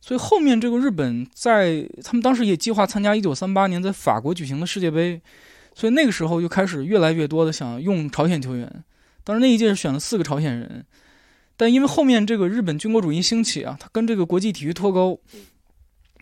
[0.00, 5.22] 所以后面这个日本在他们当时也计划参加1938年在法国举行的世界杯，
[5.72, 8.68] 所以那个时候就开始越来越多的想用朝鲜球员。
[9.22, 10.84] 当时那一届是选了四个朝鲜人，
[11.56, 15.20] 但因为后面这个日本军国主义兴起啊，他跟这个国际体育脱钩，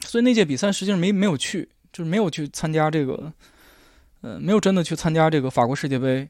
[0.02, 3.32] 所以那届比赛实际上没没有去，就是没有去参加这个，
[4.22, 6.28] 呃，没有真的去参加这个法国世界杯。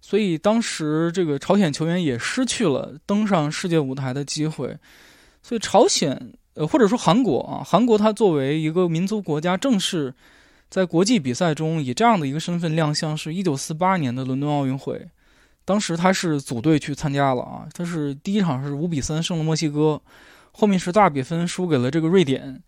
[0.00, 4.76] 所以当时这个朝鲜球员也失去了登上世界舞台的机会，
[5.42, 10.12] 所以朝鲜呃或者说韩国啊，韩国它作为一个民族国家，正式
[10.68, 15.06] 在国际比赛中以这样的一个身份亮相，是一九四八年的伦敦奥运会，
[15.64, 20.02] 当时他是组队去参加了啊，他是第一场是五比三胜了墨西哥，
[20.50, 22.60] 后面是大比分输给了这个瑞典，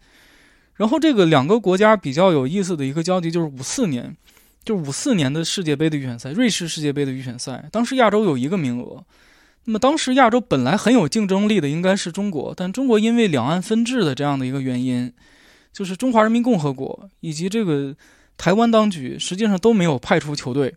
[0.77, 4.17] 然后这个两个国家比较有意思的一个交集就是五四年。
[4.65, 9.05] 就五四年的世界杯的预选赛，瑞士世界杯的预选赛，当时亚洲有一个名额。
[9.67, 15.13] 那么当时亚洲本来很有竞争力的应该是中国，但中国因为两岸分治的这样的一个原因，
[15.71, 17.95] 就是中华人民共和国以及这个
[18.39, 20.75] 台湾当局实际上都没有派出球队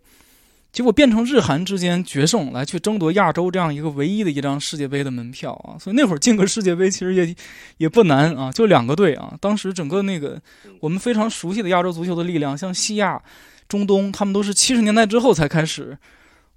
[0.71, 7.35] 结果变成日韩之间决胜来去争夺亚洲这样一个唯一的一张世界杯的门票啊，所以那会儿进个世界杯其实也
[7.77, 9.33] 也不难啊，就两个队啊。
[9.41, 10.39] 当时整个那个
[10.79, 13.19] 我们非常熟悉的亚洲足球的力量，像西亚、
[13.67, 15.97] 中东，他们都是七十年代之后才开始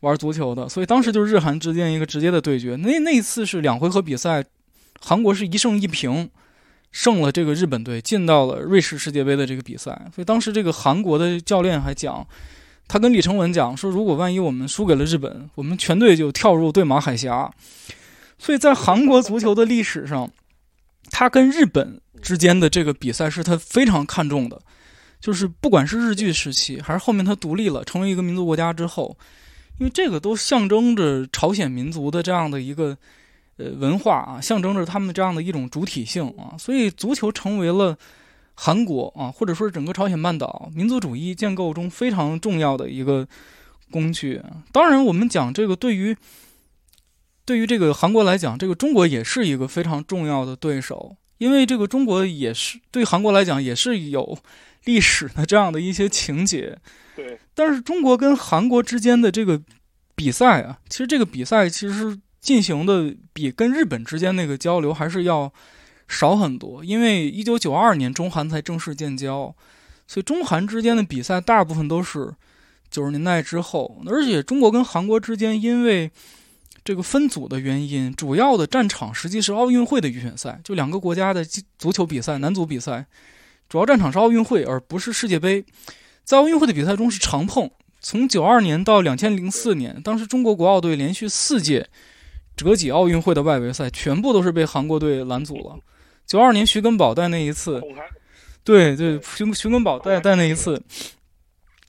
[0.01, 2.77] 玩足球的，所以当时就是日韩之间一个直接的对决。
[2.77, 4.44] 那那一次是两回合比赛，
[5.01, 6.29] 韩国是一胜一平，
[6.92, 9.92] 胜了这个日本队，进到了瑞士世界杯的这个比赛。
[10.14, 12.27] 所以当时这个韩国的教练还讲。
[12.92, 17.48] 他跟李承文讲说：“如果万一我们输给了日本，我们全队就跳入对马海峡。”
[18.37, 20.29] 所以在韩国足球的历史上，
[21.09, 24.61] 他跟日本之间的这个比赛是他非常看重的。
[25.20, 29.16] 就是不管是日据时期，还是后面他独立了，成为一个民族国家之后，
[29.79, 32.98] 因为这个都象征着朝鲜民族的这样的一个
[33.57, 37.96] 呃文化啊，象征着他们这样的一种主体性啊，所以足球成为了。
[38.62, 43.27] 韩国啊，或者说是整个朝鲜半岛民族主义建构中非常重要的一个
[43.90, 44.42] 工具。
[44.70, 46.14] 当然，我们讲这个对于
[47.46, 54.37] 对于这个韩国来讲，这个中国也是一个非常重要的对手，因为这个中国也是对韩国来讲也是有
[54.85, 56.77] 历史的这样的一些情节。
[57.16, 57.38] 对。
[57.55, 59.59] 但是中国跟韩国之间的这个
[60.14, 65.51] 比赛啊，其实这个比赛其实进行的比跟日本之间那个交流还是要。
[66.11, 69.55] 少很多，因为一九九二年中韩才正式建交，
[70.09, 72.35] 所以中韩之间的比赛大部分都是
[72.90, 74.03] 九十年代之后。
[74.07, 76.11] 而且中国跟韩国之间因为
[76.83, 81.44] 这个分组的原因，主要的战场实际是奥运会的预选赛，就两个国家的
[81.79, 83.07] 足球比赛，男足比赛，
[83.68, 85.64] 主要战场是奥运会，而不是世界杯。
[86.25, 87.70] 在奥运会的比赛中是常碰，
[88.01, 91.88] 从九二年到两千零四年，当时中国国奥队连续四届
[92.57, 95.79] 折戟奥运会的外围赛，全部都是被韩国队拦阻了。
[96.31, 97.83] 九二年徐根宝带那一次，
[98.62, 100.81] 对对，徐徐根宝带带那一次，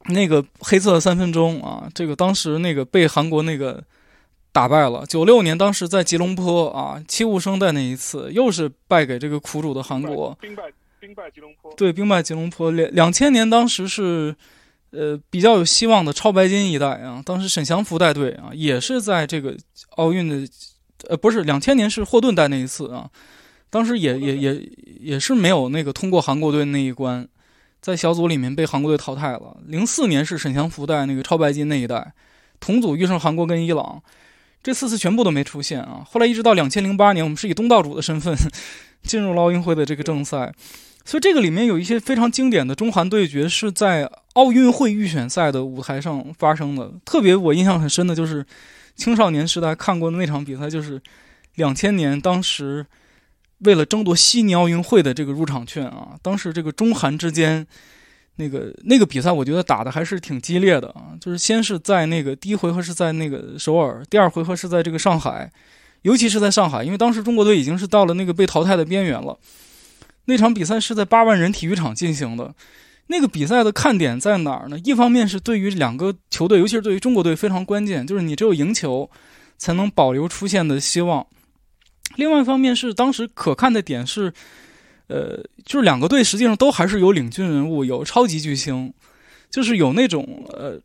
[0.06, 3.84] 那个黑色三分钟啊，这个当时那个被韩国那个
[4.51, 5.06] 打败了。
[5.06, 10.63] 九六年当时在吉隆坡啊，戚务生带那一次又是败给这个苦主的韩国，兵败
[10.99, 12.71] 兵败吉隆坡，对，兵败吉隆坡。
[12.71, 14.36] 两两千年当时是
[14.89, 19.56] 呃比较有希望的超白金一代啊，当时沈祥福带队啊，也是在这个
[19.97, 20.51] 奥运的
[21.10, 23.08] 呃不是两千年是霍顿带那一次啊。
[23.71, 27.25] 当时也也也也是没有那个通过韩国队那一关，
[27.81, 29.57] 在小组里面被韩国队淘汰了。
[29.65, 32.12] 零四年是沈祥福带那个超白金那一代，
[32.60, 34.03] 同组遇上韩国跟伊朗，
[34.62, 36.05] 这四次全部都没出现啊。
[36.05, 38.36] 后来一直到两千零八年，我们是以东道主的身份
[39.03, 40.53] 进入了奥运会的这个正赛，
[41.05, 44.03] 所以这个里面有一些非常经典的中韩对决是在
[44.34, 46.91] 奥运会预选赛的舞台上发生的。
[47.05, 48.45] 特别我印象很深的就是
[48.97, 51.01] 青少年时代看过的那场比赛，就是
[51.55, 52.86] 两千年当时。
[53.62, 57.65] 为了争夺悉尼奥运会的这个入场券啊，当时这个中韩之间，
[58.38, 61.13] 那个那个比赛，我觉得打的还是挺激烈的啊。
[61.19, 65.52] 就是先是在那个第一回合是在那个首尔，第二回合是在这个上海，
[66.02, 69.38] 尤其是在上海，因为当时中国队已经是到了那个被淘汰的边缘了。
[70.26, 72.54] 那场比赛是在八万人体育场进行的，
[73.08, 74.80] 那个比赛的看点在哪儿呢？
[74.84, 79.10] 一方面是对于两个球队，尤其是对于中国队非常关键，就是你只有赢球，
[79.58, 81.28] 才能保留出线的希望。
[82.15, 84.34] 另外一方面是当时可看的点是，
[85.08, 88.93] 呃，就是两个队实际上都还是有领军人物，有超级巨星，
[89.50, 90.80] 就是有那种呃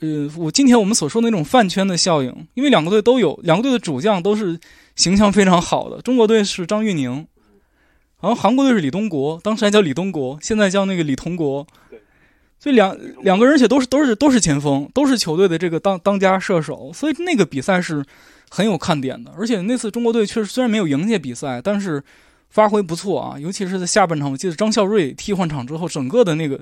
[0.00, 4.58] 呃，我今天我们所说的那种饭圈的效应，因为两个队都有，两个队的主将都是
[4.94, 6.02] 形象非常好的。
[6.02, 7.26] 中国队是张玉宁，
[8.20, 11.66] 然后韩国队是李东国，当时还叫李东国，现在叫那个李同国。
[12.58, 18.04] 所以两两个人而且都是都是都是前锋，都是球队的这个当当家射手，所以那个比赛是。
[18.50, 22.02] 很有看点的，而且那次中国队确实虽然没有赢下比赛，但是
[22.48, 23.38] 发挥不错啊。
[23.38, 26.60] 尤其是在下半场，我记得张孝瑞替换场之后，整个的那个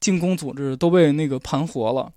[0.00, 2.12] 进攻组织都被那个盘活了。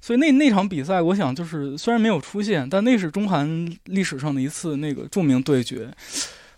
[0.00, 5.90] 所以那那场比赛，我想就是虽然没有出现，但那是中韩历史上的一次那个著名对决。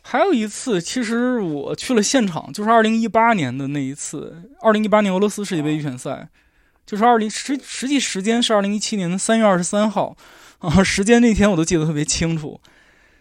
[0.00, 6.28] 还有一次，其实我去了现场，就是二零一八年的那一次，二零一八年俄罗斯世界杯预选赛，
[6.86, 10.16] 就是二零实实际时间是二零一七年的三月二十三号。
[10.62, 12.60] 啊，时间那天我都记得特别清楚，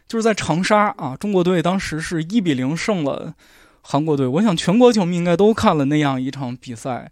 [0.08, 3.34] 就是在长沙啊，中国队当时是一比零胜了
[3.82, 4.28] 韩国队。
[4.28, 7.12] 我想全国球迷应该都看了那样一场比赛，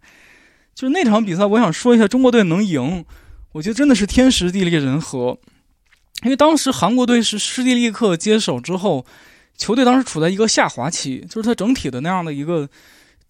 [0.72, 3.04] 就是那场比赛，我想说一下中国队能赢，
[3.52, 5.36] 我觉得真的是天时地利人和，
[6.22, 9.04] 因为当时韩国队是施蒂利克接手之后，
[9.56, 12.68] 球队当时处在一个下滑期，就是他整体的那样的一个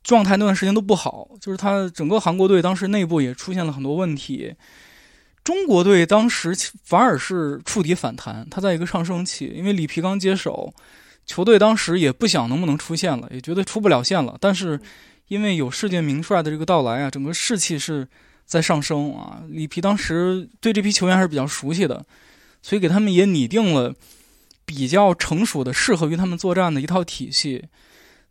[0.03, 4.55] 状态，那段时间都不好，就是他整个韩国队当时内部也出现了很多问题。
[5.43, 10.73] 中国队当时反而是触底反弹，他在一个上升期，因为里皮刚接手，
[11.25, 14.37] 球队当时也不想能不能出线了，也觉得出不了线了。
[14.39, 14.79] 但是
[15.29, 18.07] 因为有世界名帅的这个到来啊，整个士气是
[18.45, 19.43] 在上升啊。
[19.49, 22.05] 里皮当时对这批球员还是比较熟悉的，
[22.61, 23.95] 所以给他们也拟定了
[24.67, 27.65] 比较成熟的、适合于他们作战的一套体系。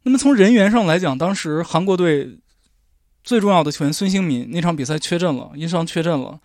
[0.03, 2.37] 那么从人员上来讲，当时韩国队
[3.23, 6.39] 最重要的球员孙兴敏那场比赛缺阵了，因伤缺阵了。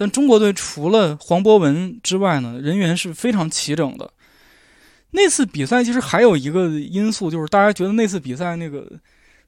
[0.00, 4.10] 但中国队除了黄博文之外呢，人员是非常齐整的。
[5.10, 8.90] 那次比赛其实还有一个因素，就是大家觉得那次比赛那个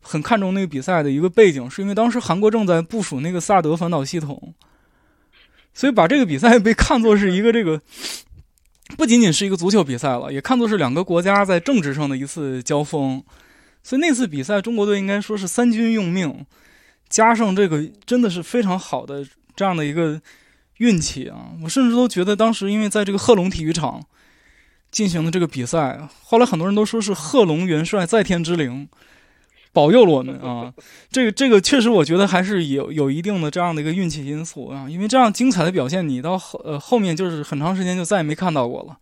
[0.02, 4.52] 很看重那个比赛的一个背景，是因为当时韩国正在部署那个萨德反导系统，
[5.72, 7.80] 所以把这个比赛被看作是一个这个
[8.98, 13.24] 不仅仅是一个足球比赛了，也看作是两个国家在政治上的一次交锋。
[13.82, 16.44] 所以那次比赛，中国队应该说是三军用命，
[17.08, 20.20] 加上这个真的是非常好的这样的一个
[20.78, 21.52] 运气啊！
[21.62, 24.04] 我甚至都觉得当时因为在这个贺龙体育场。
[24.92, 28.86] 进行的这个比赛，后来很多人都说是贺龙元帅在天之灵
[29.72, 30.70] 保佑了我们啊！
[31.10, 38.98] 这 个这个确实，我觉得还是有有一定的这样的一个运气因素啊，因为这样精彩的表现，你到后呃后面就是很长时间就再也没看到过了。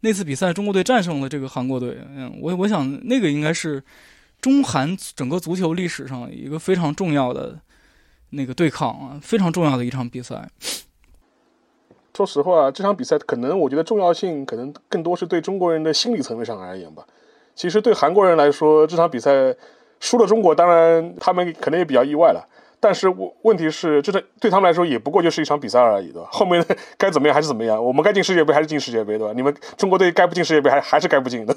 [0.00, 3.80] 那次比赛，中国队战胜了这个韩国队，嗯，我我想那个应该是
[4.40, 7.60] 中韩整个足球历史上一个非常重要的
[8.34, 10.48] 那个对抗啊，非常重要的一场比赛。
[12.16, 17.04] 说实话，这场比赛可能我觉得重要性可能更多是对中国人的心理层面上而言吧。
[17.56, 19.54] 其实对韩国人来说，这场比赛
[19.98, 22.48] 输了中国，当然他们可能也比较意外了。
[22.78, 26.28] 但是问问题是，这对他们来说也不过就是一场比赛而已，对吧？
[26.30, 26.64] 后面
[26.98, 29.32] 该怎么样还是怎么样，我们该进世界杯还是进世界杯，对吧？
[29.34, 31.56] 你们中国队该不进世界杯还还是该不进的。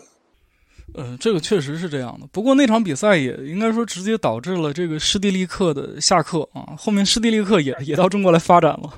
[0.97, 2.25] 呃，这个确实是这样的。
[2.31, 6.73] 不过那场比赛也应该说直接导致了这个施蒂利克的下课啊。
[6.75, 8.89] 后面施蒂利克也也到中国来发展了。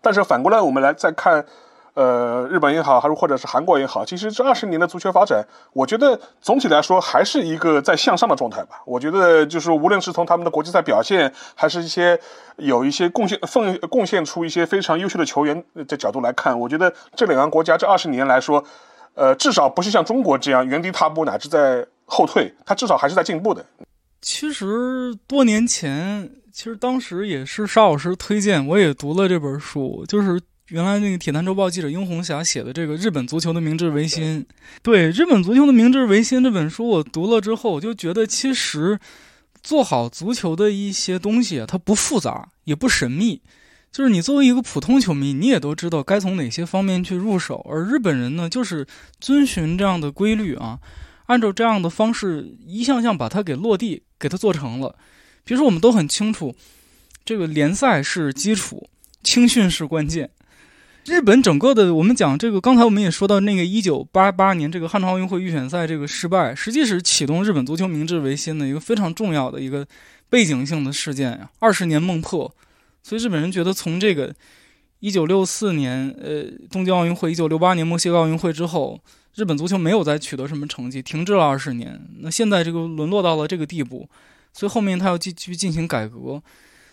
[0.00, 1.44] 但是反过来，我们来再看，
[1.94, 8.80] 呃，日本也好，还是或者是韩国也好，其实这二十年的足球发展，我觉得总体来说还是一个在向上的状态吧。
[8.86, 12.18] 我觉得就是无论是从他们的国际赛表现，还是一些
[12.56, 18.64] 有一些贡献奉贡献出一些非常优秀的球员的角度来看，我觉得这两个国家这二十年来说，
[19.14, 23.64] 呃，至少不是像中国这样原地踏步乃至在后退，它至少还是在进步的。
[24.20, 26.30] 其实多年前。
[26.54, 34.42] 其实当时也是沙老师推荐，我也读了这本书，就是原来那个《铁坛周报》记者英红霞写的这个《日本足球的明治维新》。
[34.82, 39.00] 对《日本足球的明治维新》这本书，我读了之后，我就觉得其实
[39.62, 43.40] 做好足球的一些东西，它不复杂，也不神秘，
[43.92, 47.64] 就是你作为一个普通球迷，你也都知道该从哪些方面去入手。
[47.68, 48.86] 而日本人呢，就是
[49.20, 50.78] 遵循这样的规律啊，
[51.26, 54.96] 按照这样的方式一项项把它给落地，给它做成了。
[55.44, 56.54] 比如说，我们都很清楚，
[57.22, 58.88] 这个联赛是基础，
[59.22, 60.30] 青训是关键。
[61.04, 69.86] 日本整个的，我们讲这个，刚才我们也说到那个一九八八年这个汉城奥运会预选赛这个失败，实际是启动日本足球明治维新的一个非常重要的一个
[70.30, 71.50] 背景性的事件呀。
[71.58, 72.54] 二十年梦破，
[73.02, 74.34] 所以日本人觉得从这个
[75.00, 79.00] 一九六四年呃东京奥运会、一九六八年墨西哥奥运会之后，
[79.34, 82.00] 日本足球没有再取得什么成绩，停滞了二十年。
[82.20, 84.08] 那现在这个沦落到了这个地步。
[84.54, 86.42] 所以后面他要继续进行改革，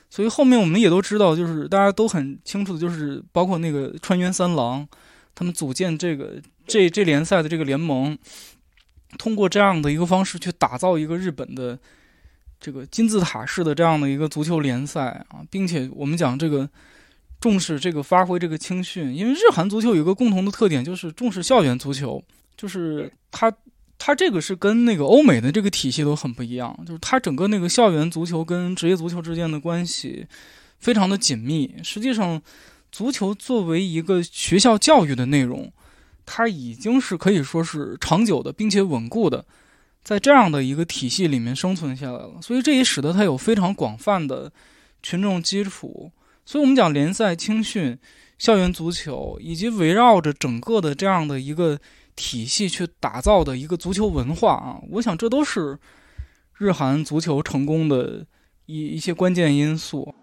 [0.09, 4.87] 所以后面我们也都知道，就是大家都很清楚的，就是包括那个川原三郎，
[5.35, 8.17] 他们组建这个这这联赛的这个联盟，
[9.17, 11.77] 通过这样的一个方式去打造一个日本的
[12.59, 16.69] 这个金字塔式的这样的一个足球联赛啊，并且我们讲这个
[17.39, 22.23] 重视这个发挥这个青训，因为日韩足球有一个共同的特点，就是重视校园足球，
[22.57, 23.53] 就是他。
[24.01, 30.25] 它这个是跟那个欧美的这个体系都很不一样，就是它整个那个校园足球跟职业足球之间的关系
[30.77, 31.75] 非常的紧密。
[31.83, 32.41] 实际上，
[32.93, 35.69] 足球作为一个学校教育的内容，
[36.25, 39.43] 它已经是可以说是长久的，并且稳固的，
[40.03, 42.33] 在这样的一个体系里面生存下来了。
[42.41, 44.51] 所以这也使得它有非常广泛的
[45.01, 46.11] 群众基础。
[46.45, 47.97] 所以我们讲联赛、青训、
[48.37, 51.79] 校园足球，以及围绕着整个的这样的一个。
[52.15, 55.79] 体系去打造的一个足球文化啊，我想这都是
[56.57, 58.25] 日韩足球成功的
[58.65, 60.13] 一一些关键因素。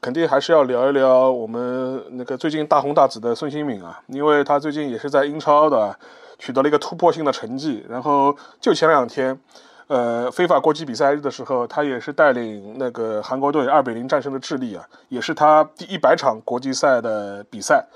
[0.00, 5.94] 肯定还是要聊一聊我们那个最近大红大紫的孙兴敏啊，因为他最近也是在英超的
[6.38, 7.84] 取得了一个突破性的成绩。
[7.88, 9.38] 然后就前两天，
[9.86, 17.86] 呃，非法国际比赛日的时候，他也是带领那个韩国队二比零战胜了智利啊，也是他第一百场国际赛的比赛。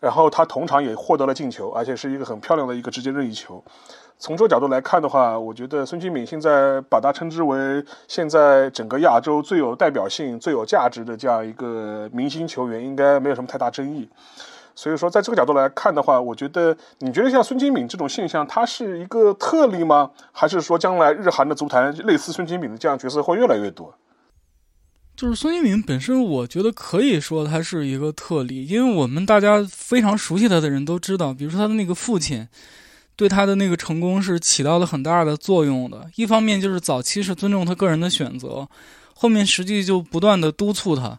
[0.00, 3.60] 然后他同场也获得了进球，而且是一个很漂亮的一个直接任意球。
[4.16, 14.08] 从这个角度来看的话，我觉得孙兴敏现在把他称之为现在整个亚洲最有代表性、最有价值的这样一个明星球员，应该没有什么太大争议。
[14.78, 20.12] 所以说，在这个角度来看的话，我觉得你觉得像孙兴敏这种现象，它是一个特例吗？
[20.30, 23.92] 还是说将来日韩的足坛类似孙兴敏的这样角色会越来越多？
[25.16, 32.46] 就是孙兴敏本身，我觉得可以说他是一个特例，因为我们大家非常熟悉他的人都知道，比如说他的那个父亲，
[33.16, 36.08] 对他的那个成功是起到了很大的作用的。
[36.14, 38.68] 一方面就是早期是尊重他个人的选择，
[39.12, 41.18] 后面实际就不断的督促他，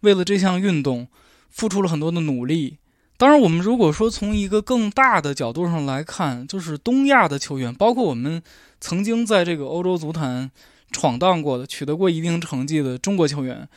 [0.00, 1.06] 为了这项运动
[1.50, 2.78] 付出了很多的努力。
[3.16, 8.42] 当然，我们如果说从一个更大的角度上来看，就是东亚的球员，包括我们
[8.80, 10.50] 曾经在这个欧洲足坛。
[10.92, 13.68] 闯荡过的、取得过一定成绩的中国球员，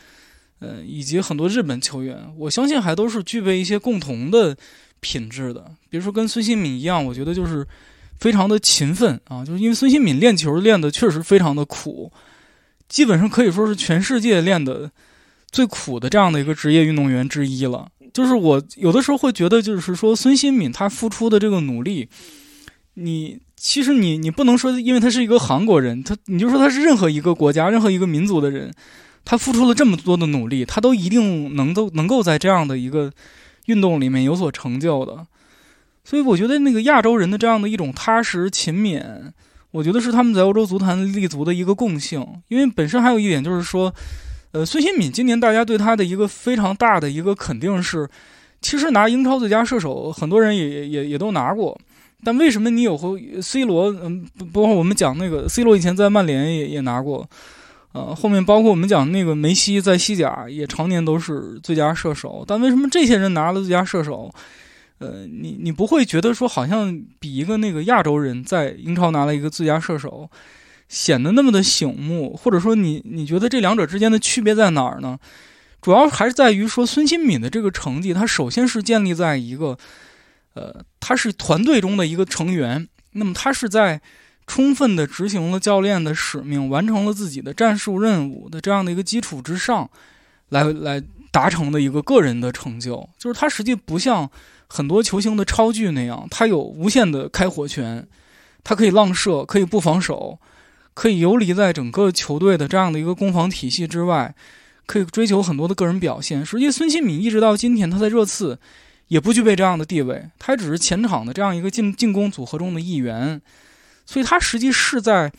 [0.59, 4.55] 呃，以及很多日本球员，我相信还都是具备一些共同的
[4.99, 5.65] 品质的。
[5.89, 7.65] 比如说跟孙兴敏一样，我觉得就是
[8.19, 12.11] 非常的勤奋啊，就是因为孙兴敏练球练的确实非常的苦，
[12.87, 14.91] 基本上可以说是全世界练的
[15.49, 17.89] 最苦的这样的一个职业运动员之一了。
[18.17, 22.09] 就是我有的时候会觉得，就是说孙兴敏他付出的这个努力，
[22.95, 23.39] 你。
[23.59, 28.71] 其实你你不能说，因为他是一个韩国人，他你就说他是任何一个国家、任何一个民族的人，
[29.25, 33.11] 他付出了这么多的努力，他都一定能够能够在这样的一个
[33.65, 35.25] 运动里面有所成就的。
[36.05, 39.31] 所以我觉得那个亚洲人的这样的一种踏实勤勉，
[39.71, 42.23] 我觉得是他们在欧洲足坛立足的一个共性。
[42.49, 43.91] 因为本身还有一点就是说，
[44.51, 48.09] 呃，孙兴敏今年大家对他的一个非常大的一个肯定是，
[48.61, 51.77] 其实拿英超最佳射手，很多人也也也都拿过。
[52.23, 53.91] 但为什么你有和 C 罗？
[53.91, 57.29] 嗯，包括我们讲那个 C 罗以前在曼联也也拿过，
[57.91, 62.43] 呃，后面包括我们讲那个梅西在西甲也常年都是最佳射手。
[62.47, 64.33] 但为什么这些人拿了最佳射手，
[64.97, 70.27] 呃，你你不会觉得说好像比一个那个亚洲人在英超拿了一个最佳射手
[70.89, 72.35] 显得那么的醒目？
[72.35, 75.17] 或者说你你觉得这两者之间的区别在哪儿呢？
[75.81, 79.77] 主要还是在于说孙兴敏的这个成绩，他首先是建立在一个。
[80.53, 84.01] 呃，他是团队中的一个成员，那么他是在
[84.47, 89.87] 充分的执行了教练的使命，完成了自己的战术任务的这样的一个基础之上，
[90.49, 90.99] 来来
[91.31, 93.07] 达成的一个个人的成就。
[93.19, 94.27] 就是他实际不像
[94.67, 98.07] 很多球星的超巨那样，他有无限的开火权，
[98.63, 100.39] 他可以浪射，可以不防守，
[100.97, 104.33] 可以游离在整个球队的这样的一个攻防体系之外，
[104.87, 106.43] 可以追求很多的个人表现。
[106.43, 108.57] 实际孙兴敏一直到今天，他在热刺。
[109.09, 113.41] 也不具备这样的地位，他只是前场的这样一个进进攻组合中的一员，
[114.05, 115.31] 所以他实际是在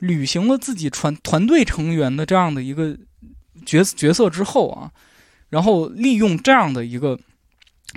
[0.00, 2.94] 履行了自己团团队成员的这样的一个
[3.64, 4.92] 角角色之后啊，
[5.48, 7.18] 然后利用这样的一个，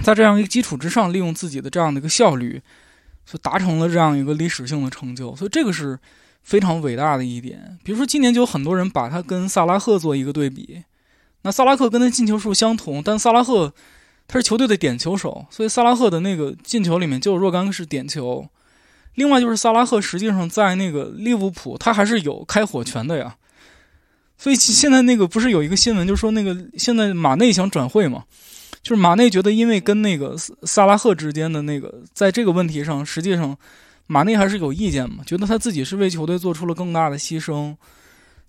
[0.01, 2.61] 在这样一个基础之上，利用自己的这样的一个效率，
[3.25, 5.99] 所达成了这样一个历史性的成就，所以这个是
[6.47, 7.77] 非常伟大的一点。
[7.83, 10.81] 比如说今年就有很多人把他跟萨拉赫做一个对比，
[11.41, 13.73] 那萨拉赫跟他进球数相同，但萨拉赫。
[14.29, 18.45] 他是球队的点球手，所以萨拉赫的那个进球里面就有若干个是点球。
[19.15, 23.37] 另外就是萨拉赫实际上在那个利物浦，他还是有开火权的呀。
[24.37, 28.25] 所以现在那个不是有一个新闻，就是说那个现在马内想转会嘛？
[28.83, 33.57] 就是马内觉得因为跟那个萨拉赫之间的那个在这个问题上，实际上
[34.07, 37.75] 马内还是有意见嘛，觉得他自己是为球队做出了更大的牺牲。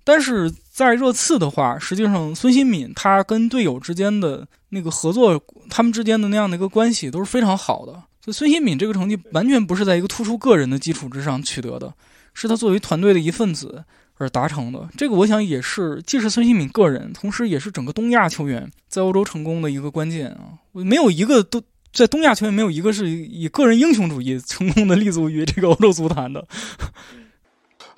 [0.05, 5.39] 但是在热刺的话，实际上孙兴敏他跟队友之间的那个合作，
[5.69, 7.93] 他们之间的那样的一个关系都是非常好的。
[8.23, 11.93] 所以孙兴敏这个成绩完全不是在一个突出个人的基础之上取得的，
[12.33, 13.85] 是他作为团队的一份子
[14.15, 14.89] 而达成的。
[14.97, 20.57] 这个我想也是既是孙兴敏个人，同时也是整个东亚球员在欧洲成功的一个关键啊！
[20.73, 26.45] 没有一个都在东亚球员没有一个是以个人英雄主义成功的立足于这个欧洲足坛的。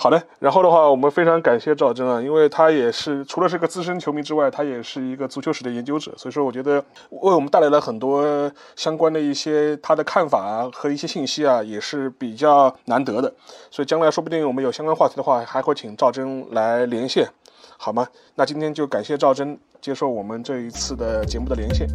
[0.03, 13.31] 好的，然后的话，我们非常感谢赵真啊，因为他也是除了是个资深球迷之外，他也是一个足球史的研究者，所以说我觉得为我们带来了很多相关的一些他的看法啊和一些信息啊，也是比较难得的。
[13.71, 17.29] 所以将来说不定我们有相关话题的话，还会请赵真来连线，
[17.77, 18.09] 好吗？
[18.37, 21.87] 那今天就感谢赵真接受我们这一次的节目的连线。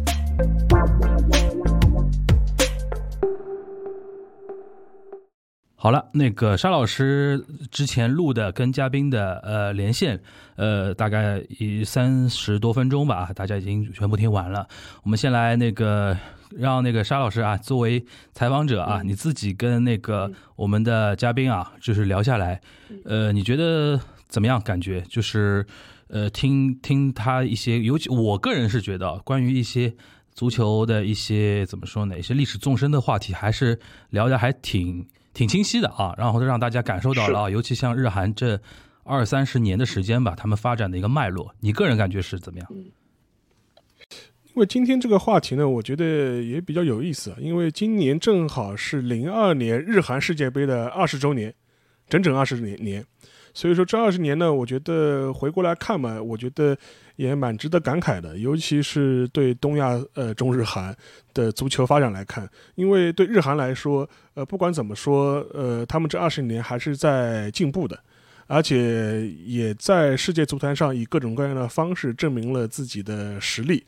[5.78, 10.18] 好了，那个沙老师之前录的跟嘉宾的呃连线，
[10.56, 14.66] 呃，大概一三十多分钟吧，大家已经全部听完了。
[15.02, 16.16] 我们先来那个
[16.50, 18.02] 让那个沙老师啊，作为
[18.32, 22.58] 采访者啊，你自己跟那个我们的嘉宾啊，就是聊下来，
[23.04, 24.58] 呃，你觉得怎么样？
[24.62, 25.64] 感觉就是
[26.08, 29.94] 呃，听听他一些，尤其我个人是觉得关于一些
[30.32, 35.06] 足球的一些怎么说呢，一些历史纵深的话题，还是聊的还挺。
[35.36, 38.58] 挺清晰的啊，然后让大家感受到了啊，尤其像日韩这
[39.04, 42.66] 二三十年的时间吧，他们发展的一个脉络，你个人感觉是怎么样？
[42.72, 51.52] 因为今天这个话题呢，我觉得也比较有意思，因为今年正好是零二年日韩世界杯的二十周年，
[52.08, 53.04] 整整二十年年，
[53.52, 56.74] 所以说这二十年呢，我觉得回过来看嘛，我觉得
[57.16, 60.96] 也蛮值得感慨的，尤其是对东亚呃中日韩
[61.34, 67.98] 的足球发展来看，因为对日韩来说，呃不管怎么说，呃他们这二十年还是在进步的，
[68.46, 73.84] 而且也在世界足坛上以各种各样的方式证明了自己的实力。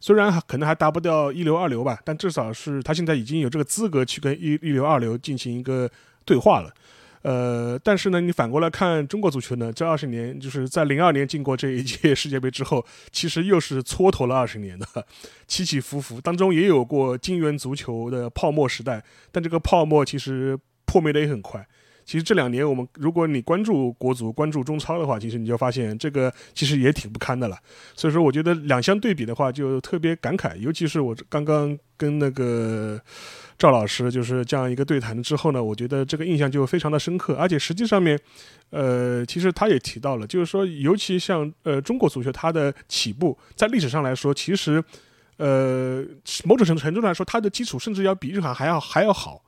[0.00, 5.90] 虽然可能还达不到一流二流吧，但至少是他现在已经有这个资格去跟一一流二流进行一个
[6.24, 6.72] 对话了。
[7.22, 14.86] 呃，但是呢，你反过来看中国足球呢，这二十年就是在零二年进过这一届世界杯之后，其实又是蹉跎了二十年的，
[15.46, 21.66] 起起伏伏当中也有过金元足球的泡沫时代，但这个泡沫其实破灭的也很快。
[22.10, 27.56] 其实这两年我们，如果你关注国足、关注中超的话，其实你就发现这个其实也挺不堪的了。
[27.94, 30.56] 所以说，我觉得两相对比的话，就特别感慨。
[30.56, 33.00] 尤其是我刚刚跟那个
[33.56, 37.36] 赵老师就是这样一个对谈之后呢，我觉得这个印象就非常的深刻。
[37.36, 38.18] 而且实际上面，
[38.70, 44.82] 呃，其实他也提到了，就是说，尤其像呃中国足球，它的起步在历史上来说，其实
[45.36, 46.04] 呃
[46.42, 49.44] 某种程度程度来说，它的基础甚至要比日韩还要还要好。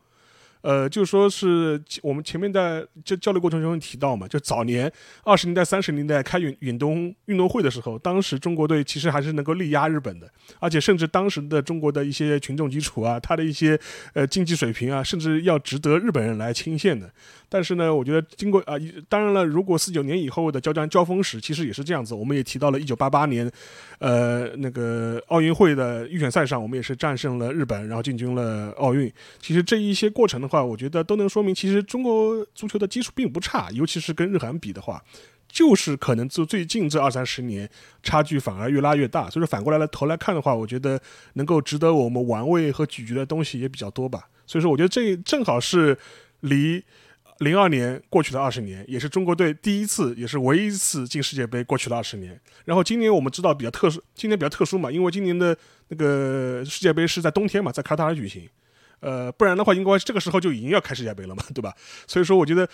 [0.63, 4.91] 呃，就说是我们前面在交交流过程中提到嘛，就早年
[5.25, 13.79] 二十年代、三十年代开远远东运动会的时候，当时中国队其实还是能够力压日本的，而且甚至当时的中国的一些群众基础啊，他的一些
[14.15, 17.13] 呃竞技水平啊，甚至要值得日本人来倾羡的。
[17.55, 18.77] 但是呢，我觉得经过啊，
[19.11, 22.15] 当然了，如果四九年以后的交战交锋史，其实也是这样子。
[22.15, 23.53] 我们也提到了一九八八年，
[23.99, 29.13] 呃，那个奥运会的预选赛上，我们也是战胜了日本，然后进军了奥运。
[29.39, 35.05] 其实这一些过程的话，我觉得都能说明，其实中国足球的基础并不差，尤其是跟日韩比的话，
[35.47, 37.69] 就是可能就最近这二三十年
[38.03, 39.29] 差距反而越拉越大。
[39.29, 40.99] 所以说反过来了头来看的话，我觉得
[41.35, 44.31] 能够值得我们玩味和咀嚼的东西也比较多吧。
[44.47, 45.99] 所以说，我觉得这正好是
[46.41, 46.83] 离。
[47.39, 51.65] 零二年过去的二十年，也是中国队第一次，也是唯一一次进世界杯。
[51.65, 55.57] 过去的二十年，然后今年我们知道比较特殊，今年比较特殊嘛，因为今年的
[55.89, 58.49] 那个世界杯是在冬天嘛，在卡塔尔举行。
[59.01, 61.75] 呃，不然的话，应该这个时候就已经要开世界杯了嘛，对吧？
[62.07, 62.69] 所以说，我觉得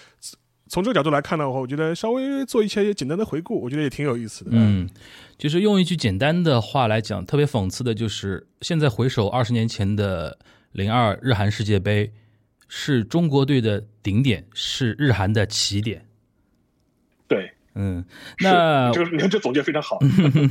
[0.69, 4.51] 从这个角度来看的话，我觉得稍微做一些简单的回顾，我觉得也挺有意思的。
[4.53, 4.87] 嗯，
[5.39, 10.39] 就是用一句简单的话来讲，特别讽刺的就是，现在回首二十年前的
[10.73, 12.13] 零二日韩世界杯。
[12.69, 16.07] 是中国队的顶点，是日韩的起点。
[17.27, 18.05] 对，嗯，
[18.41, 19.99] 那这个你这总结非常好。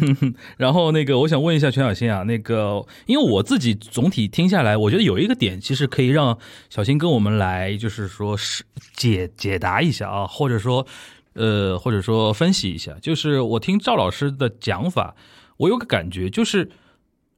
[0.57, 6.37] 然后那个，我想问一下全小新啊，那个，因为我自己总体听下来，我觉得有一个点，其实可以让
[6.69, 8.63] 小新跟我们来，就是说是
[8.93, 10.85] 解解答一下啊，或者说
[11.33, 12.97] 呃，或者说分析一下。
[13.01, 15.15] 就是我听赵老师的讲法，
[15.57, 16.69] 我有个感觉，就是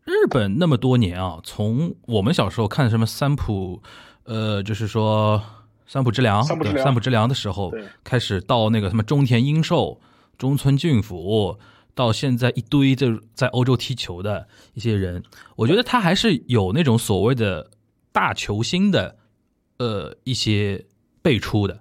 [0.04, 3.82] 日本那么多年啊，从我们小时候看什么三浦。
[4.24, 5.42] 呃，就是说
[5.88, 6.58] 三浦知良，三
[6.94, 10.00] 浦知良的时候开始到那个什么中田英寿、
[10.38, 11.58] 中村俊辅，
[11.96, 15.24] 到现在一堆这在欧洲踢球的一些人，
[15.56, 17.72] 我觉得他还是有那种所谓的
[18.12, 19.18] 大球星的，
[19.78, 20.86] 呃，一些
[21.22, 21.80] 辈出的。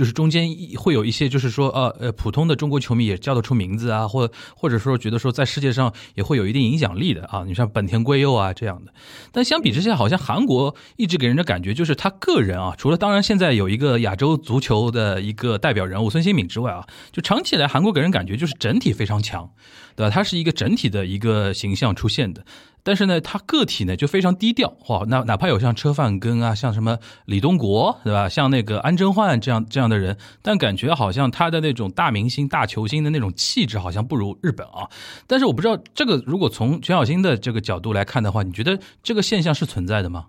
[0.00, 0.48] 就是中间
[0.78, 8.94] 会有一些，就是说，呃呃，普通的中国球迷也叫得出名字啊，或或者说觉得说在世界上也会有一定影响力的啊，你像本田圭佑啊这样的。
[9.30, 19.50] 但相比之下，好像韩国一直给人的感觉就是他个人啊，除了当然现在有一个亚洲足球的一个代表人物孙兴敏之外啊，就长期以来韩国给人感觉就是整体非常强，
[19.94, 20.08] 对吧？
[20.08, 22.42] 他是一个整体的一个形象出现的。
[22.82, 28.28] 但是呢，他个体呢就非常低调，哇，那哪怕有像车范根啊，像什么李东国，对吧？
[28.28, 34.88] 像那个安贞焕这样这样的人，但感觉好像他的那种大明星、大球星的那种气质，好像不如日本啊。
[35.26, 40.26] 但是我不知道这个，如果从全小新的这个角度来看的话，你觉得这个现象是存在的吗？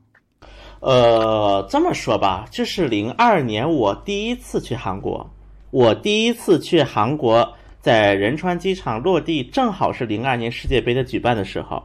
[0.82, 5.30] 呃，这么说吧，这是零二年我第一次去韩国，
[5.70, 7.48] 我第一次去韩国，
[7.80, 11.82] 在仁川机场落地，正好是零二年世界杯的举办的时候。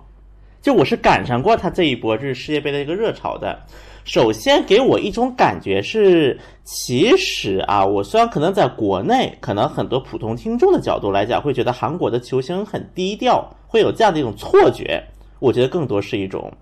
[0.67, 3.57] 就我是赶上过他这一波就是世界杯的一个热潮的。
[4.03, 15.01] 首先给我一种感觉是，其实啊，我虽然可能在国内，可能很多普通听众的角度来讲，会觉得韩国的球星很低调，会有这样的一种错觉。
[15.39, 16.53] 我觉得更多是一种，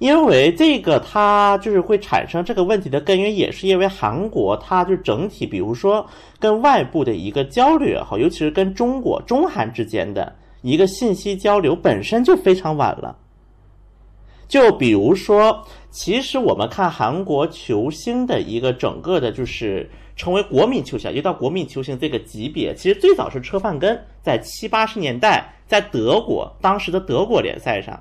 [0.00, 6.04] 因为这个它就是会产生这个问题的根源，也是因为韩国它就整体，比如说
[6.40, 13.16] 跟外部的一个交流也好，尤其是跟中国中韩之间的一个信息交流本身就非常晚了。
[14.48, 28.00] 就比如说，其实我们看韩国球星的一个整个的，就是成为国民球星，一到国民球星这个级别，其实最早是车范根，在七八十年代，在德国当时的德国联赛上，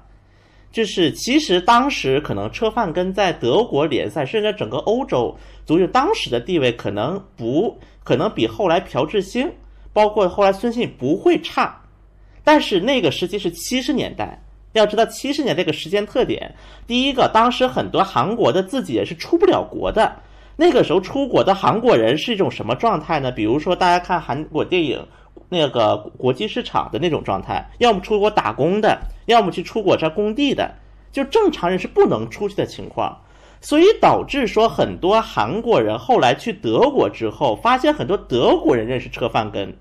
[0.71, 5.35] 就是其实当时可能车范根在德国联赛，甚至整个欧洲
[5.65, 9.51] 足球当时的地位可能不可能比后来朴智星，
[9.91, 11.81] 包括后来孙兴不会差，
[12.43, 14.44] 但是那个时期是七十年代。
[14.76, 16.53] 要知道七十年这个时间特点，
[16.86, 20.17] 第一个，当时很多韩国的自己也是出不了国的。
[20.57, 23.32] 那个时候出国的韩国人是一种什么状态呢？
[23.32, 25.05] 比如说大家看韩国电影，
[25.49, 30.76] 那个国际市场的那种状态，要么出国打工的，要么去出国这工地的，
[31.11, 33.17] 就正常人是不能出去的情况。
[33.61, 39.76] 所以导致说很多韩国人后来去德国之后，发现很多德国人认识车范根，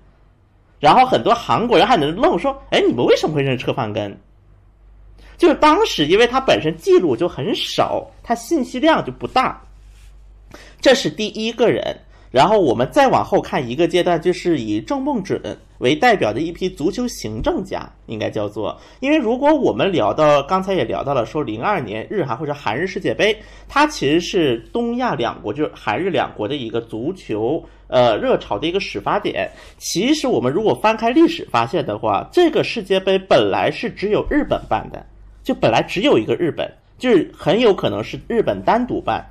[0.79, 4.19] 然后很多韩国人还能愣说：“哎，你们为什么会认识车范根？”
[5.37, 9.61] 就是当时，因为它本身记录就很少，它信息量就不大。
[10.79, 11.97] 这是第一个人，
[12.31, 15.41] 然后我们再往后看一个阶段，就是以郑梦准
[15.79, 18.79] 为代表的一批足球行政家，应该叫做。
[18.99, 23.35] 因为如果我们聊到刚才也聊到了，说零二年日韩或者韩日世界杯，
[23.67, 29.49] 它其实是东亚两国，就是韩日两国的一个足球呃热潮的一个始发点。
[29.77, 35.05] 其实我们如果翻开历史发现的话，这个世界杯本来是只有日本办的。
[35.45, 39.23] 就本来只有一个日本，就是很有可能是日本单独办，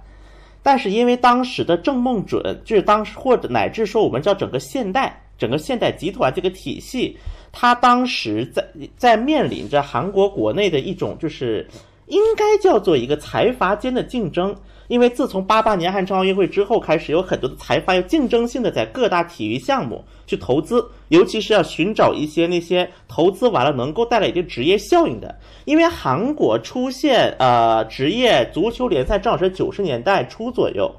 [0.63, 7.19] 但是因为当时的郑梦准，就是当时或者乃至说我们叫整个现代整个现代集团这个体系，
[7.51, 8.65] 他当时在
[8.97, 11.67] 在面临着韩国国内的一种就是
[12.07, 14.55] 应该叫做一个财阀间的竞争。
[14.89, 25.35] 因为自从八八年汉城奥运会之后开始，有很多的财阀要竞争性的在各大体育项目去投资，尤其是要寻找一些那些投资完了能够带来一定职业效应的。
[25.65, 30.95] 因为韩国出现呃职业足球联赛正好是九十年代初左右，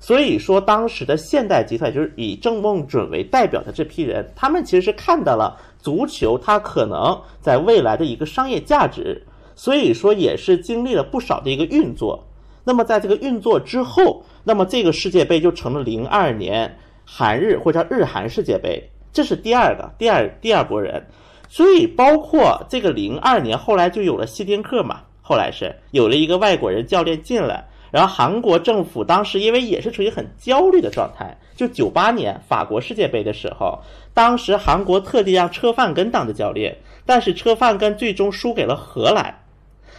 [0.00, 9.22] 所以说当时的现代集团就是以郑梦准为代表的这批人，他们其实是看到了足球它可能在未来的一个商业价值，
[9.54, 12.26] 所以说也是经历了不少的一个运作。
[12.68, 21.06] 那么在这个运作之后，那么这个世界杯就成了零二年韩日或者叫日韩世界杯，这是第二个第二第二波人。
[21.48, 33.78] 所以包括这个零二年后来就有了希丁克嘛，后来是有了一个外国人教练进来，然后韩国政府当时因为也是处于很焦虑的状态，就九八年法国世界杯的时候，
[34.12, 39.32] 当时韩国特地让车范根当的教练，但是车范根最终输给了荷兰，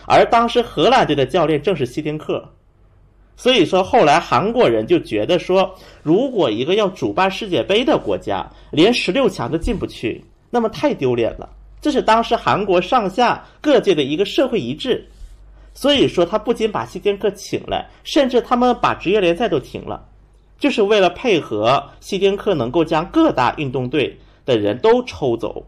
[0.06, 2.44] 而当时荷兰队的教练正是希丁克。
[3.38, 11.48] 所以说，后来韩国人就觉得说，如果一个要主办世界杯的国家连十六强都进不去，那么太丢脸了。
[11.80, 15.08] 这是当时韩国上下各界的一个社会一致。
[15.76, 20.04] 所以说，他不仅把希丁克请来，甚至他们把职业联赛都停了，
[20.58, 25.64] 就是为了配合希丁克能够将各大运动队的人都抽走。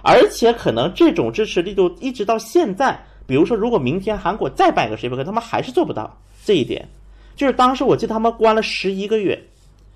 [0.00, 6.88] 而且，可能这种支持力度一直到现在，比如说，如果明天韩国再办一个世界杯，他们还是做不到这一点。
[7.34, 9.42] 就是当时我记得他们关了十一个月，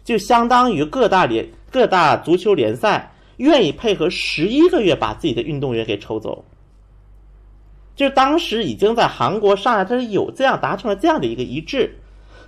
[0.04, 6.44] 就相当于各大联各大足球联赛愿意配合十一个月把自己的运动员给抽走。
[7.94, 11.94] 就是当时已经在韩国上海，它是有这样达成了这样的一个一致。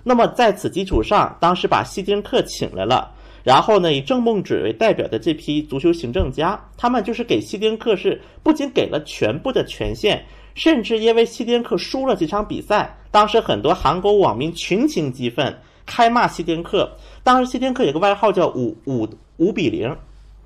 [0.03, 3.11] 那么在此基础上，当时把希丁克请来了，
[3.43, 10.23] 然后呢以郑梦准为代表的这批足球行政家，他们就是给希丁克是不仅给了全部的权限。
[10.59, 16.91] 甚至因为西丁克输了几场比赛，当时很多韩国网民群情激愤，开骂西丁克。
[17.23, 19.07] 当时西丁克有个外号叫“五五
[19.37, 19.95] 五比零”，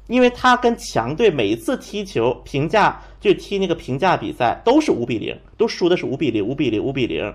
[0.05, 7.33] 因为他跟强队每一次踢球评价就踢那个评价比赛都是五比零，都输的是五比零、五比零、五比零。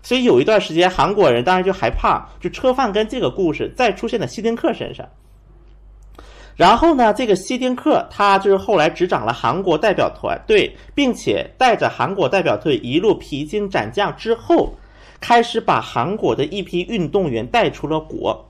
[0.00, 5.04] 所以有一段时间，韩国人当然就害怕，就车范跟这个故事再出现在西丁克身上。
[6.54, 14.74] 然后呢，这个希丁克他就是后来执掌了韩国代表团队，并且带着韩国代表队一路披荆斩将之后，
[15.18, 18.48] 开始把韩国的一批运动员带出了国。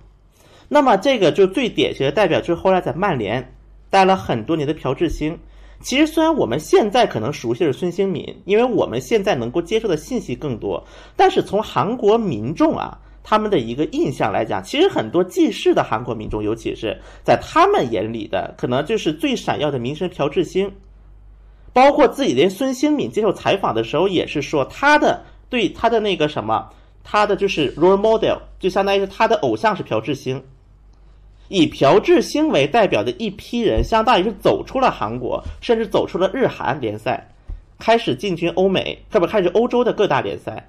[0.68, 3.54] 那么这个就最典型的代表就是后来在曼联
[3.88, 5.38] 待了很多年的朴智星。
[5.80, 10.84] 其实虽然我们现在可能熟悉是孙兴敏，因为我们现在能够接受的信息更多，
[11.14, 12.98] 但是从韩国民众啊。
[13.22, 20.72] 他们的一个印象来讲，其实很多记事的韩国民众，尤其是在他们眼里的，可能就是最闪耀的明星朴智星。
[21.72, 26.68] 包括自己连孙兴敏接受采访的时候，也是说他的对他的那个什么，
[27.02, 30.42] 他的就是 role model，就相当于是他的偶像是朴智星。
[31.48, 37.26] 以朴智星为代表的一批人，相当于是走出了韩国，甚至走出了日韩联赛，
[37.78, 40.66] 开始进军欧美，特别开始欧洲的各大联赛。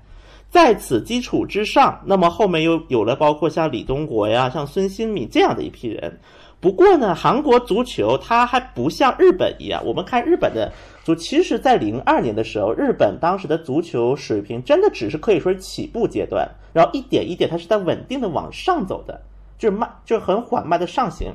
[0.54, 6.20] 在此基础之上，那么后面又有了包括像李东国呀、像孙兴敏这样的一批人，
[6.60, 10.72] 不过呢，韩国足球它还不像日本一样，我们看日本的
[11.04, 19.20] 足，其实，在零二年的时候，日本当时的足球水平真的只是可以说是起步阶段，然后一点一点它是在稳定的往上走的，
[19.58, 21.34] 就是慢，就是很缓慢的上行。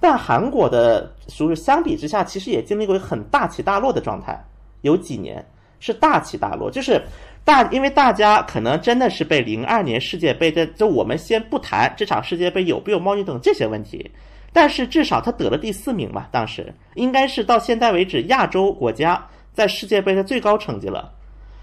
[0.00, 4.44] 但韩国的足球相比之下，其实也经历过很大起大落的状态，
[4.80, 5.46] 有几年
[5.78, 7.00] 是大起大落，就是
[7.46, 14.10] 大，因为大家可能真的是被零二年世界杯的，就我们先不谈这场世界杯有没有猫腻等这些问题，
[14.52, 16.74] 但是至少他得了第四名嘛，当时。
[16.96, 21.12] 应该是到现在为止亚洲国家在世界杯的最高成绩了，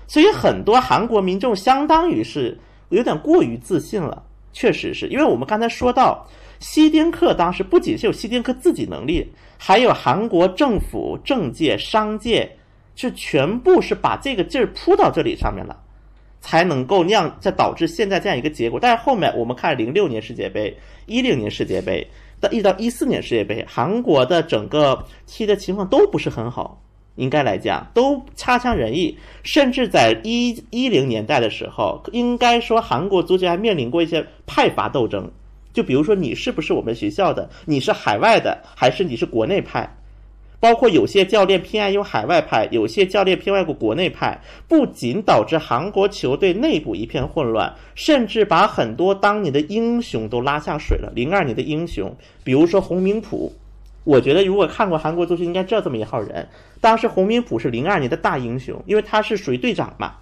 [0.08, 2.58] 所以很多韩国民众相当于是
[2.88, 4.24] 有点过于自信了，
[4.54, 5.08] 确实是。
[5.10, 6.26] 因为我们刚才说到。
[6.60, 12.50] 希丁克当时不仅是有希丁克自己能力，还有韩国政府、政界、商界，
[12.96, 15.76] 是全部是把这个劲儿扑到这里上面了，
[16.42, 18.80] 才能够酿，再导致现在这样一个结果。
[18.80, 20.76] 但是后面我们看零六年世界杯、
[21.06, 22.06] 一零年世界杯
[22.40, 26.82] 到一直到一四年世界杯，韩国的整个踢的情况都不是很好，
[27.16, 35.32] 应该来讲都差强人意，甚至在一一零年代的时候，应该说韩国足球还面临过一些派阀斗争。
[35.72, 37.50] 就比如说，你是不是我们学校的？
[37.66, 39.90] 你是海外的，还是你是国内派？
[40.64, 51.12] 包括有些教练偏爱用海外派，有些教练偏爱过国内派，不仅导致韩国球队内部一片混乱，甚至把很多当年的英雄都拉下水了。
[51.14, 53.52] 零二年的英雄，比如说洪明浦，
[54.06, 56.48] 我觉得如果看过韩国足球，应该知道这么一号人。
[56.80, 60.14] 当时洪明浦是零二年的大英雄，因为他是属于队长嘛，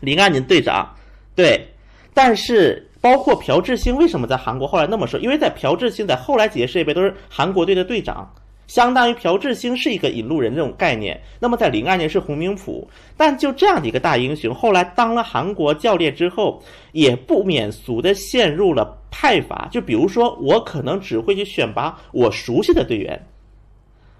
[0.00, 0.92] 零二年队长，
[1.36, 1.68] 对，
[2.12, 2.88] 但是。
[3.02, 5.18] 包括朴智星为什么在韩国后来那么说？
[5.18, 8.32] 因为在朴智星在后来几届世界杯都是韩国队的队长，
[8.66, 11.20] 相当于朴智星是一个引路人这种概念。
[11.38, 19.68] 那么在零二年是洪明甫，但就这样的一个大英雄，后来当了韩国教练之后，也不免俗的陷入了派阀。
[19.70, 23.26] 就比如说，我可能只会去选拔我熟悉的队员，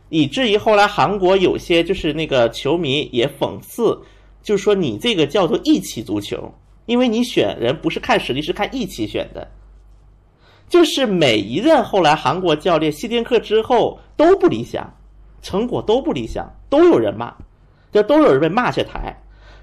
[0.08, 3.98] 以至于后来韩国有些就是那个球迷也讽刺，
[4.42, 6.52] 就是说你这个叫做义气足球。
[6.86, 9.48] 因为你选人不是看实力，是看义气选的。
[10.72, 14.90] 就是每一任后来韩国教练希丁克之后都不理想，
[15.42, 17.30] 成果都不理想，都有人骂，
[17.92, 19.14] 就都有人被骂下台。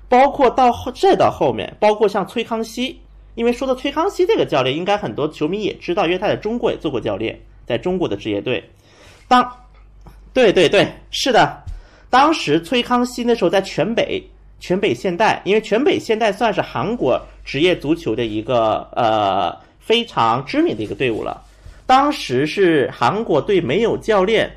[0.07, 3.01] 包括到后再到后面，包括像崔康熙，
[3.33, 8.63] 因为说到崔康熙这个教练，应该很多球迷也知道，因为他在中国也做过教练，在中国的职业队。
[9.27, 9.51] 当，
[10.31, 11.63] 对对对，是的，
[12.11, 14.23] 当时崔康熙那时候在全北。
[14.61, 21.43] 全北现代，因为全北现代算是韩国职业足球的一个呃非常知名的一个队伍了。
[21.85, 24.51] 当时是韩国队没有教练，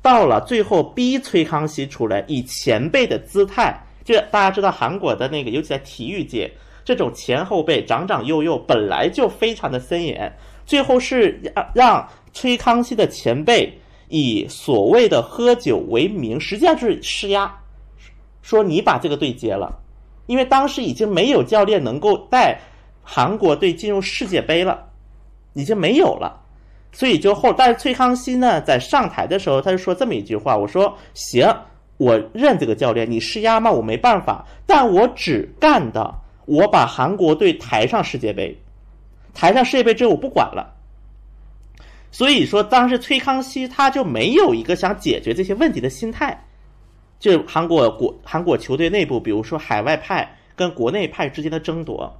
[0.00, 6.48] 到了最后逼崔康熙出来，以前辈的姿态，就大家知道韩国的那个，尤其在体育界，
[6.84, 10.32] 这种前后辈长长幼幼本来就非常的森严，
[10.64, 13.76] 最后是让让崔康熙的前辈
[14.08, 17.52] 以所谓的喝酒为名，实际上就是施压。
[18.42, 19.76] 说你把这个队接了，
[20.26, 22.60] 因为当时已经没有教练能够带
[23.08, 24.88] 韩国队进入世界杯了，
[25.52, 26.42] 已经没有了，
[26.90, 31.48] 所以就后，但是崔康熙呢，在上台的时候，他就说这么一句话：“我说行，
[31.98, 36.12] 我认这个教练，你施压嘛，我没办法，但我只干的，
[36.46, 38.58] 我把韩国队抬上世界杯，
[39.32, 40.74] 抬上世界杯之后我不管了。”
[42.10, 46.42] 所以说，当时崔康熙他就没有一个想解决这些问题的心态。
[47.18, 52.14] 就韩国国韩国球队内部，比如说海外派跟国内派之间的争夺，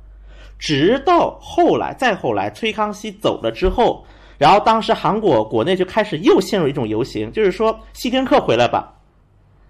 [0.59, 4.05] 直到后来再后来，崔康熙走了之后，
[4.39, 8.95] 然后当时韩国国内就开始又陷入一种游行，就是说希丁克回来吧。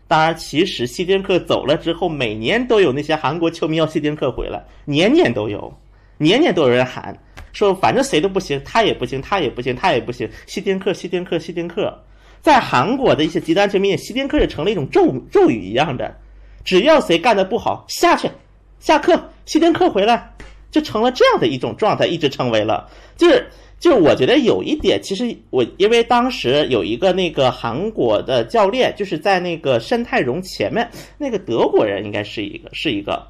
[0.08, 5.72] 当然，其实希丁克走了之后，每年都有那些韩国球迷要希丁克回来，年年都有，
[6.18, 7.18] 年年都有人喊
[7.52, 11.92] 说，反正谁都不行，他也不行，他也不行，他也不行，希丁克，希丁克，希丁克。
[12.40, 16.16] 在韩国的一些极端球迷，希丁克也成了一种咒咒语一样的，
[16.64, 18.30] 只要谁干的不好，下去，
[18.78, 20.32] 下课，希丁克回来，
[20.76, 23.46] 就成了这样的一种状态，一直成为了，就是
[23.80, 33.26] 就是我觉得有一点，其实我因为当时有一个那个韩国的教练，就是在那个申泰荣前面那个德国人，应该是一个是一个，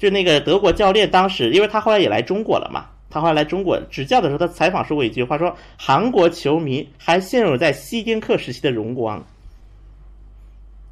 [0.00, 2.86] 就那个德国教练，当时因为他后来也来中国了嘛。
[3.08, 9.24] 他后来来中国执教的时候，他采访说过一句话，说韩国球迷还陷入在希丁克时期的荣光，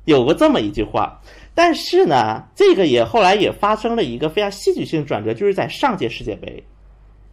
[0.09, 1.21] 有过这么一句话。
[1.55, 6.65] 但是呢，这个也后来也发生了一个非常戏剧性转折，就是在上届世界杯，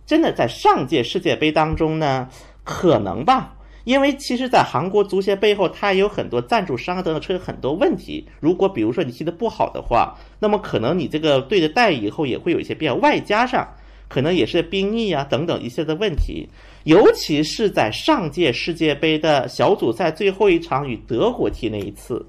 [0.05, 2.27] 真的在上届世界杯当中呢，
[2.63, 3.55] 可能吧，
[3.85, 8.27] 因为其实，在韩国足协背后，它也有很多赞助商等等出现很多问题。
[8.39, 12.99] 如果比如说你踢得不好的话，那么可能你这个队的待遇以后也会有一些变。
[12.99, 13.67] 外加上。
[14.07, 16.47] 可能也是兵役啊等等一些的问题。
[16.83, 22.23] 尤其是在上届世界杯的小组赛最后一场与德国踢那一次，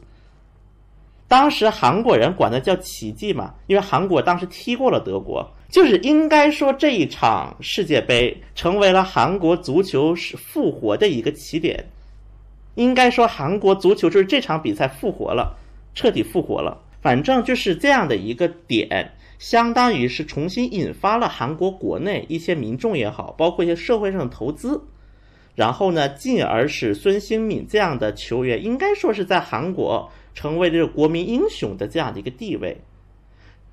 [1.28, 11.86] 当时韩国人管那叫奇迹嘛，因为韩国当时踢过了德国，就是应该说这一场世界杯成为了韩国足球是复活的一个起点。
[12.76, 15.56] 应该说韩国足球就是这场比赛复活了，
[15.94, 16.80] 彻底复活了。
[17.00, 19.12] 反正就是这样的一个点。
[19.38, 24.82] 相当于是重新引发了韩国国内一些民众也好，包括一些社会上的投资，
[25.54, 32.76] 然后呢，进而使孙兴敏这样的球员应该说是在韩国成为这个国民英雄的这样的一个地位。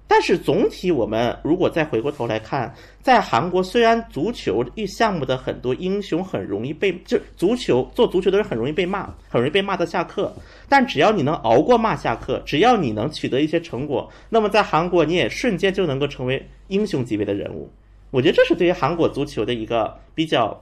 [0.05, 10.31] 但是总体，我们如果再回过头来看，在韩国虽然足球一项目的很多英雄很容易被就足球做足球的人很容易被骂，很容易被骂到下课。
[10.69, 17.71] 但只要你能熬过骂下课，只要你能取得一些成果，那么在韩国你也瞬间就能够成为英雄级别的人物。
[18.11, 20.61] 我觉得这是对于韩国足球的一个比较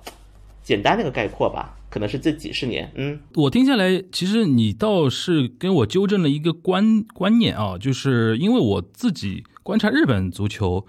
[0.63, 1.75] 简单的一个概括吧。
[1.91, 10.85] 可能是这几十年，嗯，我听下来，其实你倒是跟我纠正了一个观观念啊，就是因为我自己观察日本足球，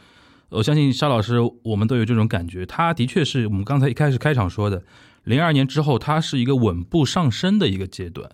[0.50, 4.84] 我相信沙老师我们都有这种感觉，他的确是我们刚才一开始开场说的，
[5.24, 8.30] 零二年之后，他是一个稳步上升的一个阶段，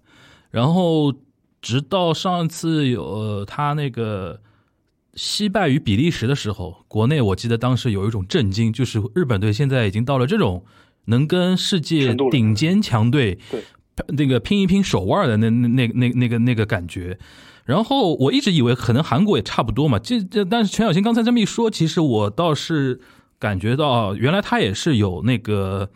[0.51, 1.14] 然后
[1.62, 4.43] 直到上次有他那个
[5.14, 10.62] 惜败于比利时的时候，国内我记得当时有一种震惊，就是日本队现在已经到了这种。
[11.09, 13.39] 能跟世界顶尖强队
[14.09, 17.19] 那个拼一拼手腕的那那那那那个那个感觉，
[17.65, 23.01] 然后我一直以为可能韩国也差不多嘛，这这但是全小新刚才这么一说，其实我倒是
[23.39, 25.91] 感觉到原来他也是有那个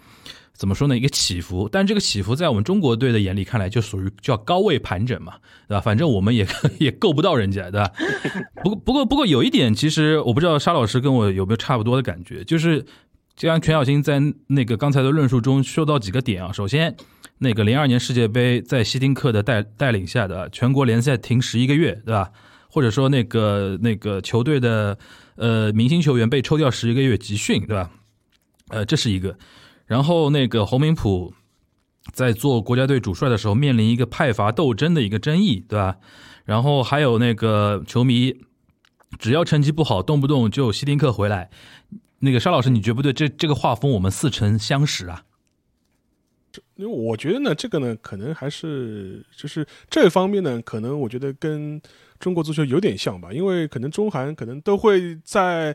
[0.53, 5.35] 怎么说呢一个起伏，但这个起伏在我们中国队的眼里看来就属于叫高位盘整嘛，
[5.69, 5.81] 对吧？
[5.81, 6.45] 反正我们也
[6.81, 7.91] 也够不到人家，对吧？
[8.65, 12.85] 不过不过不过有一点，其实我不知道沙老师跟我有没有差不多的感觉，就是。
[13.43, 16.97] 就像全小新在那个刚才的论述中说到几个点啊，首先，
[17.39, 22.31] 那个零二年世界杯在希丁克的带带领下的全国联赛停十一个月，对吧？
[22.69, 24.97] 或者说那个那个球队的
[25.35, 27.91] 呃明星球员被抽调十一个月集训，对吧？
[28.69, 29.37] 呃，这是一个。
[29.87, 31.35] 然后那个侯明普
[32.13, 35.97] 在做国家队主帅的时候面临一个派阀斗争的一个争议，对吧？
[36.45, 38.37] 然后还有那个球迷
[39.19, 41.51] 只要成绩不好，动不动就希丁克回来。
[42.25, 43.13] 那个沙老师，你觉不对？
[43.13, 45.25] 这这个画风我们似曾相识啊。
[46.77, 51.83] 因为我觉得呢，这个呢，可能还是就是这方面呢，可能我觉得跟
[52.21, 53.33] 中国足球有点像吧。
[53.33, 55.75] 因为可能中韩可能都会在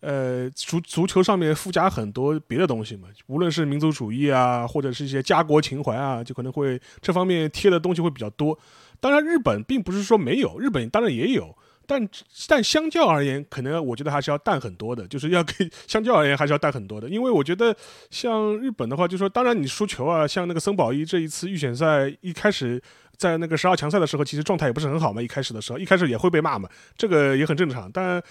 [0.00, 8.58] 呃足足球上面附加很多别的东西嘛，无论是民族主义啊，或者是一些家国情怀啊，就可能会这方面贴的东西会比较多。
[8.98, 11.54] 当然，日本并不是说没有，日本当然也有。
[11.86, 12.08] 但
[12.48, 17.74] 但相较而言，可能我觉得还是要淡很多的，就是要给相较而言还是要淡很多的，因为我觉得
[18.10, 22.80] 像日本的话，就说当然你输球啊，像那个森保一这一次预选赛一开始
[23.22, 28.22] 在那个十二强赛的时候，其实状态也不是很好嘛，一开始的时候一开始也会被骂嘛，这个也很正常，但。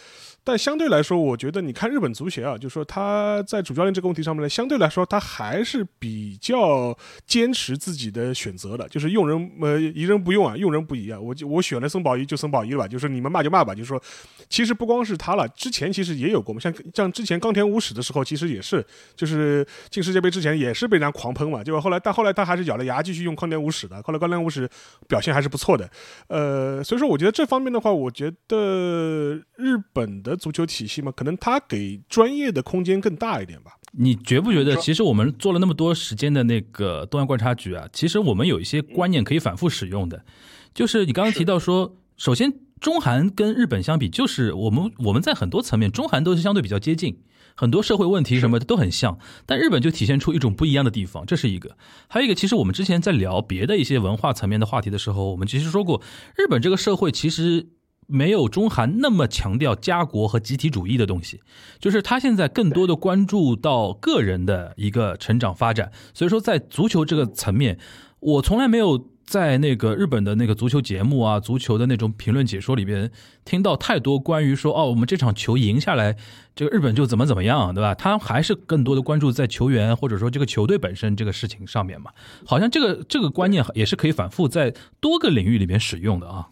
[0.44, 11.20] 但相对来说，我觉得你看日本足协啊，就是说他在主教练这个问题上面呢，相对来说他还是比较坚持自己的选择的，就是用人呃疑人不用啊，用人不疑啊。
[11.20, 13.76] 我就我选了森保一就森保一了吧，就是你们骂就骂吧。
[13.76, 14.02] 就是说，
[14.50, 18.84] 其实不光是他了，之前其实也有过嘛，像像之前冈田武史的时候，其实也是，
[19.16, 24.68] 就是进世界杯之前也是被人家狂喷嘛，结果后来但后来他还是咬了牙继续用冈田武史的，后来冈田武史
[25.08, 25.90] 表现还是不错的。
[26.28, 30.38] 呃，所以说我觉得这方面的话，我觉得日本的。
[30.42, 33.74] 足球体系嘛，可能他给专业的空间更大一点吧。
[33.92, 40.26] 你觉不觉得，其实我们做了那么多时间的那个东亚观察局啊，其实我们有一些观念可以反复使用的。
[40.74, 47.18] 就是你刚刚提到说，首先中韩跟日本相比，就是我们我们在很多层面，中韩都是相对比较接近，
[47.56, 49.18] 很多社会问题什么的都很像。
[49.48, 51.76] 但日本就体现出一种不一样的地方，这是一个。
[52.08, 56.00] 还有一个，其实我们之前在聊别的一些文化层面的话题的时候，我们其实说过，
[56.38, 57.70] 日本这个社会其实。
[58.08, 61.40] 没有中韩那么强调家国和集体主义的东西，
[61.80, 65.94] 就是他现在更多的关注到个人的一个成长发展。
[66.14, 67.80] 所以说，在足球这个层面，
[68.20, 73.10] 我从来没有在那个日本的那个足球节目啊、足球的那种评论解说里边
[73.46, 76.18] 听到太多关于说哦，我们这场球赢下来，
[76.54, 77.96] 这个日本就怎么怎么样，对吧？
[77.96, 82.12] 他还是更多的关注在球员或者说这个球队本身这个事情上面嘛。
[82.46, 86.50] 好像这个这个观念也是可以反复在多个领域里面使用的啊。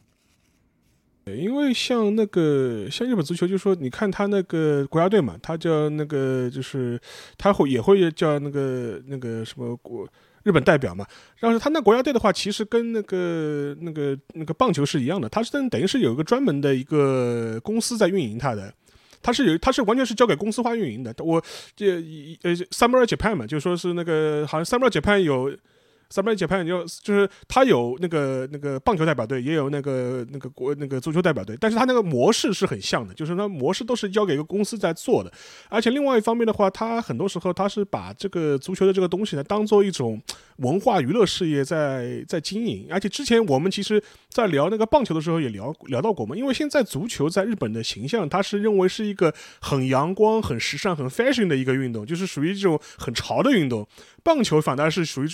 [1.26, 6.98] 因为像那个像日本足球，就是说你看他那个国家队嘛，他叫那个就是
[7.38, 10.08] 他会也会叫那个那个什么国
[10.44, 11.06] 日本代表嘛。
[11.38, 18.74] 然后他那国家队的话，其实跟那个那个那个棒球是一样的，他是等于是有一个专门的一个公司在运营他的。
[19.22, 21.14] 他是有他是完全是交给公司化运营的。
[21.20, 21.44] 我
[21.76, 21.96] 这
[22.44, 25.56] 呃 Summer Japan 嘛，就说是那个好像 Summer Japan 有。
[26.10, 35.32] 三班解判就就是他有那个那个棒球代表队，也有那个那个国那个足球代表队，但是他那个模式是很像的，就是那模式都是交给一个公司在做的。
[35.70, 40.20] 而且另外一方面的话，他很多时候他是把这个足球的这个东西呢，当做一种
[40.58, 42.88] 文化娱乐事业在在经营。
[42.90, 49.32] 而且之前我们其实，在聊那个棒球的时候也聊聊到过嘛，因为现在足球在日本的形象，它是认为是一个
[49.62, 53.88] 很阳光、很时尚、很 fashion 的一个运动，就是属于这种很潮的运动。
[54.24, 55.28] 棒球反倒是属于。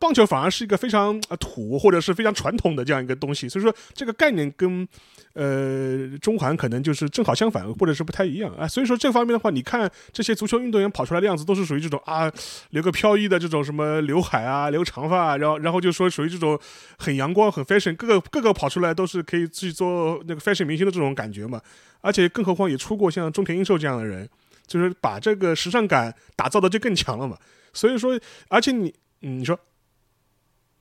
[0.00, 4.88] 棒球反而是一个非常土或者是非常传统的这样一个东西，所以说这个概念跟
[5.34, 8.66] 呃中韩可能就是正好相反，或者是不太一样啊。
[8.66, 12.32] 所以说这方面的话，你看这些足球运动员跑出来的样子，都是属于这种啊
[12.70, 16.58] 留个飘逸的这种什么刘海啊，留长发，然后然后就说属于这种
[16.98, 21.60] 很阳光、很 fashion，各个各个跑出来都是可以去做那个 fashion 明星的这种感觉嘛。
[22.00, 24.28] 而且更何况也出过像中田英寿这样的人，
[24.66, 27.36] 就是把这个时尚感打造的就更强了嘛。
[27.72, 28.92] 所以说，而且你。
[29.22, 29.58] 嗯，你说，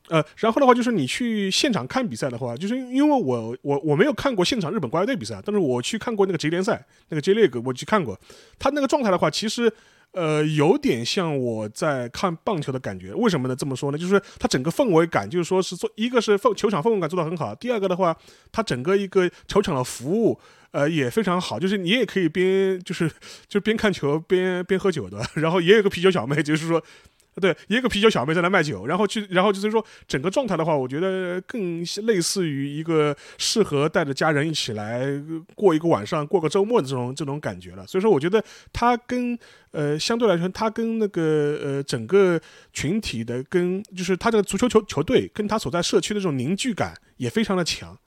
[0.10, 8.18] 呃，然后的话就是你去现场看比赛的话，就是因为我我我没有看过现场日本国家队比赛，但是我去看过那个职业联赛，那个 J League 我去看过，
[8.58, 9.70] 他那个状态的话，其实
[10.12, 13.14] 呃有点像我在看棒球的感觉。
[13.14, 13.56] 为什么呢？
[13.56, 13.98] 这么说呢？
[13.98, 18.16] 就是他整个氛围感，就是说是做一个是氛球场氛围感做得很好，第二个的话，
[18.52, 20.40] 他整个一个球场的服务
[20.72, 23.12] 呃也非常好，就是你也可以边就是
[23.48, 26.82] 就边看球边边喝酒的， 然后也有个啤酒小妹，就是说。
[27.40, 35.06] 对，一个啤酒小妹在那卖酒，然后去，然后就是说整个状态的话，我觉得更类似于一个适合带着家人一起来
[35.54, 37.86] 过一个晚上、过个周末的这种这种感觉了。
[37.86, 39.38] 所以说，我觉得它跟
[39.72, 42.42] 呃相对来说，它跟那个呃整个
[42.74, 47.98] 群体的跟就是它这个足球球球队跟它所在社区的这种凝聚感也非常的强。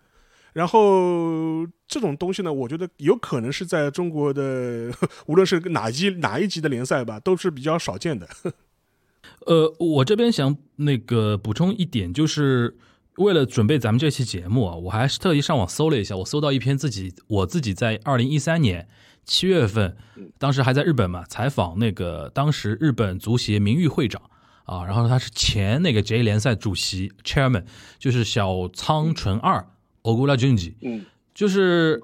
[0.53, 4.91] 然后这种东西呢，我觉得有可能是在中国的
[5.27, 8.29] 无论是哪一哪一级的联赛吧，都是比较少见的。
[9.47, 12.77] 呃，我这边想那个补充一点，就是
[13.17, 18.89] 为了准备咱们这期节目啊，我还是特意上网搜了一下，我搜到一篇自己我自己在二零一三年
[19.25, 19.97] 七月份，
[20.39, 24.21] 当时还在日本嘛，采访那个当时日本足协名誉会长
[24.65, 27.65] 啊，然后他是前那个 J 联赛主席 Chairman，
[27.99, 29.67] 就是小仓纯二
[30.03, 32.01] Ogura Junji，嗯，就是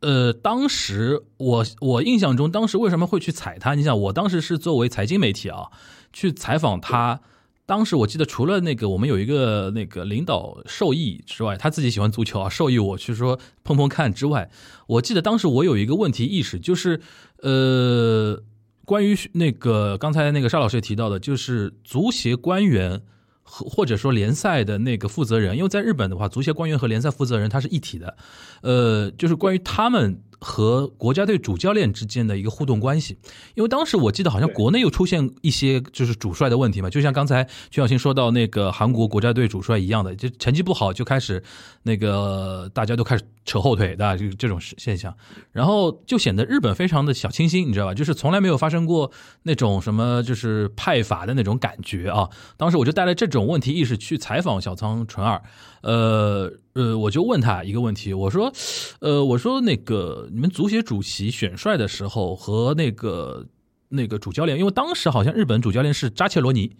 [0.00, 3.74] 呃，当时我我印象中，当时为什么会去踩他？
[3.74, 5.68] 你想，我当时是作为财经媒体啊。
[6.12, 7.20] 去采访他，
[7.66, 14.50] 当时我记得除了那个我们有一个那个领导授意之外，他自己喜欢足球啊，授意我去说碰碰看之外，
[14.86, 17.00] 我记得当时我有一个问题意识，就是
[17.42, 18.42] 呃，
[18.84, 23.02] 关于那个刚才那个邵老师也提到的，就是足协官员
[23.42, 28.16] 和或者说联赛的那个负责人，因为在日本的话，足协官员和联赛负责人他是一体的，
[28.62, 30.20] 呃，就是关于他们。
[30.40, 33.18] 和国家队主教练之间的一个互动关系，
[33.54, 41.42] 因为当时我记得好像国内又出现一些就是主帅的问题嘛，就像刚才徐小新说到那个韩国国家队主帅一样的，就成绩不好就开始
[41.82, 44.16] 那个大家都开始扯后腿，的？
[44.16, 45.14] 就这种现象，
[45.52, 47.94] 然后就显得日本非常的小清新，你知道吧？
[47.94, 49.10] 就是从来没有发生过
[49.42, 52.28] 那种什么就是派阀的那种感觉啊。
[52.56, 55.42] 当时我就带了这种问题意识去采访小仓纯二。
[55.82, 58.52] 呃呃，我就问他一个问题，我说，
[59.00, 63.46] 呃，我说那个你们足协主席选帅的时候和那个
[63.88, 66.76] 那个主教练，因为当时好像日本主教练是扎切罗尼，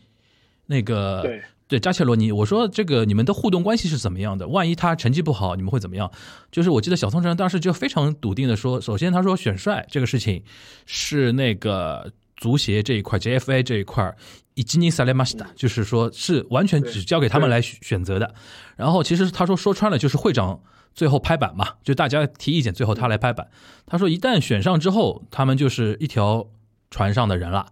[0.67, 1.25] 那个
[1.71, 4.49] 对对扎切罗尼，我说这个你们的互动关系是怎么样的？
[4.49, 6.11] 万一他成绩不好，你们会怎么样？
[6.51, 10.43] 就是我记得小松城当时就非常笃定的说，首先他说选帅这个事情
[10.85, 14.15] 是那个足协这一块，JFA 这一块。
[14.55, 18.35] 以吉尼萨雷马西达，就是说，是完全只交给他们来选择的。
[18.77, 20.61] 然后，其实他说说穿了，就是会长
[20.93, 23.49] 最后拍板嘛，就大家提意见，最后他来拍板。
[23.87, 26.47] 他说，一旦选上之后，他们就是一条
[26.91, 27.69] 船上的人了。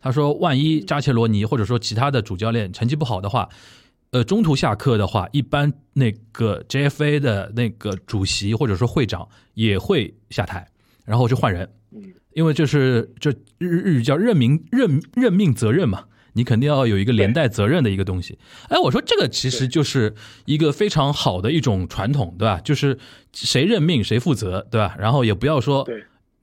[0.00, 3.48] 他说，万一扎切罗尼或者说其他的主教练成绩不好的话，
[4.10, 10.66] 呃，中途下课的话，一般那个 JFA 的那个主席或者说会长也会下台，
[11.04, 11.68] 然后就换人。
[12.32, 16.04] 因为这是这日日语叫任命任任命责任嘛。
[16.32, 18.38] 你肯定要有一个连带责任的一个东西，
[18.68, 22.60] 哎，我说这个其实就是一个非常好的一种传统，对吧？
[22.60, 22.96] 就是
[23.32, 24.94] 谁任命谁负责，对吧？
[24.96, 25.82] 然后也不要说。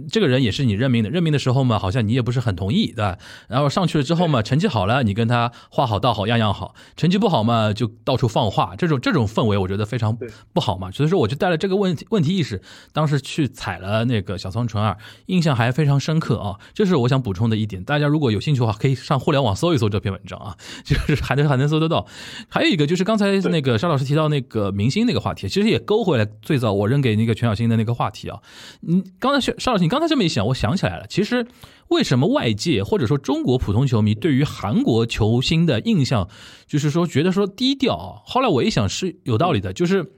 [0.10, 3.18] 这个人也是你任命的，任命的时候嘛，好像你也不是很同意，对吧？
[3.48, 10.16] 然后上去了之后嘛，成绩好了，你跟他话好道好，样样好；成绩不好嘛，就到处放话，这种这种氛围，我觉得非常
[10.54, 10.92] 不好嘛。
[10.92, 12.62] 所以说，我就带了这个问题问题意识，
[12.94, 14.96] 当时去踩了那个小仓纯二，
[15.26, 16.60] 印象还非常深刻啊。
[16.76, 22.06] 这是我想补充的一点，大家如果有兴趣的话，可以上互联网搜一搜这篇文章啊， 就是还能还能搜得到。
[22.50, 28.40] 还有一个就是刚才那个沙老师提到那个明星那个话题，其实也勾回来最早我扔给那个全小新的那个话题啊。
[28.82, 29.87] 你刚才邵老师。
[29.88, 31.48] 你刚才这么一想，我想起来了，其实
[31.88, 36.28] 为什么外界或者说中国普通球迷对于韩国球星的印象，
[36.66, 38.20] 就是说觉得说低调啊？
[38.26, 40.12] 后来我一想是有道理的，就是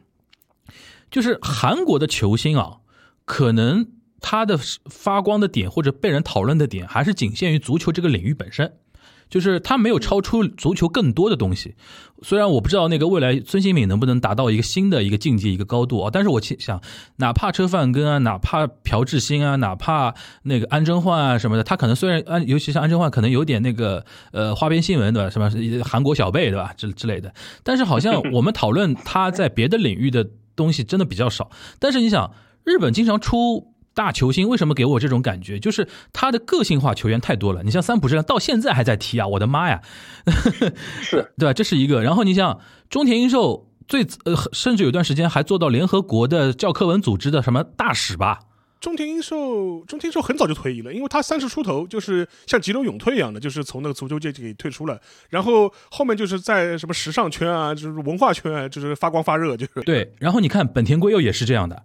[1.11, 2.77] 就是韩国的球星啊，
[3.25, 3.85] 可能
[4.19, 8.73] 他的发光的点或者被人讨论的点，还是仅限于足球这个领域本身。
[9.29, 11.75] 就是他没有超出足球更多的东西，
[12.23, 16.81] 虽然我不知道那个未来孙兴敏能不能达到一个新的一个境界一个高度啊，但是我想，
[17.17, 25.51] 哪怕车范根啊，哪怕朴智星啊，哪怕那个安贞焕啊什么的，他可能虽然安，尤其是安贞焕可能有点那个呃花边新闻对吧，什么
[25.83, 26.73] 韩国小贝对吧？
[26.75, 33.68] 之之类的，但是好像我们讨论他在别的领域的东西真的比较少，但是你想，日本经常出。
[33.93, 35.59] 大球星为什么给我这种感觉？
[35.59, 37.63] 就是他的个性化球员太多了。
[37.63, 39.27] 你像三浦这样，到现在还在踢啊！
[39.27, 39.81] 我的妈呀，
[41.01, 41.53] 是 对吧？
[41.53, 42.01] 这是一个。
[42.01, 48.39] 然后你像中田英寿，最呃，甚至有段时间还做到联合国的教科文组织的什么大使吧。
[48.79, 54.97] 中田英寿，中田英寿很早就退役了，因为他三十出头，就是像急流勇退一样的，就是从那个足球界给退出了。
[55.27, 60.13] 然后后面就是在什么时尚圈啊，就是文化圈啊，就是发光发热，就是对。
[60.19, 61.83] 然后你看本田圭佑也是这样的，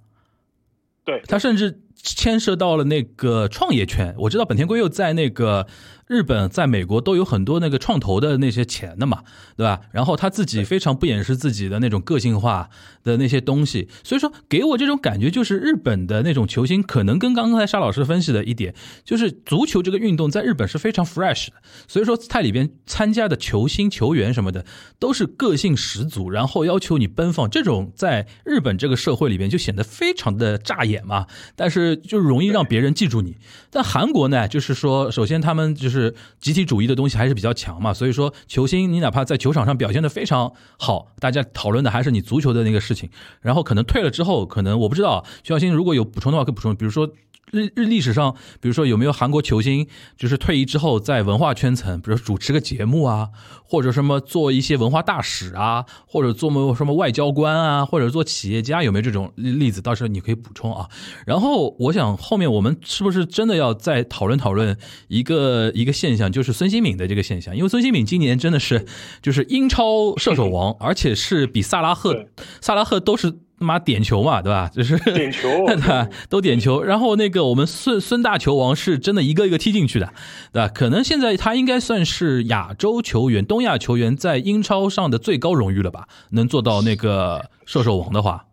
[1.04, 1.80] 对他甚至。
[1.94, 5.66] 牵涉到了那个创业圈，我知道本田圭佑在那个。
[6.06, 9.22] 日本在美国都有很多那个创投的那些钱的嘛，
[9.56, 9.80] 对吧？
[9.90, 12.68] 然后他自己非常不掩饰自己的那种个性化
[13.02, 21.54] 的那些东西，所以说给我这种感觉就是日本的那种球星可能跟刚才沙老师分析的一点，就是足球这个运动在日本是非常 fresh 的，
[21.88, 24.66] 所以说它里边参加的球星球员什么的
[24.98, 31.26] 都是个性十足，然后要求你奔放，这种在日本这个社会里边就显得非常的扎眼嘛，
[31.56, 33.38] 但是就容易让别人记住你。
[33.70, 35.93] 但韩国呢，就是说首先他们就是。
[35.94, 43.08] 是集体主义的东西还是比较强嘛，所以说球星你哪怕在球场上表现的非常好，大家讨论的还是你足球的那个事情。
[43.40, 47.08] 然后可能退了之后，可能我不知道徐小新如果有补充的话可以补充，比如说。
[47.50, 49.86] 日日历史上，比如说有没有韩国球星，
[50.16, 53.28] 就是退役之后在文化圈层，比如主持个节目啊，
[53.64, 59.80] 或者什么做一些文化大使啊，或者做么什么外交官啊，或者做企业家，有没有这种例子？
[59.80, 60.88] 到时候你可以补充啊。
[61.26, 64.76] 然后我想后面我们是不是真的要再讨论讨论
[65.08, 67.56] 一个一个现象，就是孙兴敏的这个现象？
[67.56, 68.84] 因为孙兴敏今年真的是
[69.22, 72.26] 就是英超射手王，而且是比萨拉赫、
[72.60, 73.32] 萨拉赫都是。
[73.64, 74.70] 妈点球嘛，对吧？
[74.74, 76.08] 就是点球， 对吧？
[76.28, 76.82] 都点球。
[76.82, 80.12] 然后那个我们孙孙大球王是真的一个一个踢进去的，
[80.52, 80.68] 对吧？
[80.68, 86.06] 可能现在他应该算是亚洲球员、东亚球员在英超上的最高荣誉了吧？
[86.30, 88.46] 能做到那个射手王的话，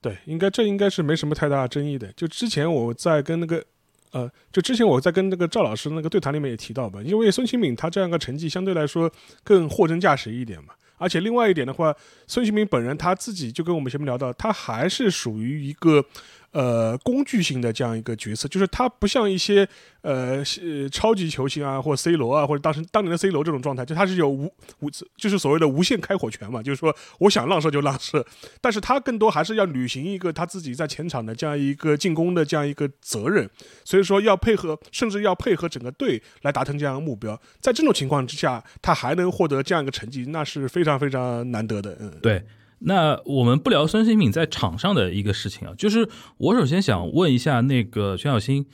[0.00, 2.12] 对，应该这应该是没什么太大争议的。
[2.16, 3.64] 就之前我在跟那个
[4.12, 9.10] 呃，就之前我在跟那个赵老师那个对谈里面也提到吧，因为孙兴敏他这样一个成绩相对来说
[9.44, 10.74] 更货真价实一点嘛。
[10.98, 11.94] 而且另外一点的话，
[12.26, 16.04] 孙兴民本人他自己就跟我们前面聊到，他还是属于一个。
[16.50, 19.68] 呃，工具性的这样一个角色，就是他不像一些
[20.00, 20.42] 呃
[20.90, 28.24] 超级球星啊，或 C 罗啊，或者当时当年的 C 罗这种状态，就他是有无无，就是所谓的无限开火权嘛，就是说我想浪射就浪射，
[28.62, 33.48] 但是他更多还是要履行一个他自己在前场的这样一个进攻的这样一个责任，
[33.84, 42.42] 所以说要配合，甚至要配合整个队来达成这样的目标，在这种情况之下，他还能获得这样一个成绩，那是非常非常难得的，嗯，对。
[42.80, 48.66] 那我们不聊孙兴敏在场上的一个事情啊，就是我首先想问一下那个全小新，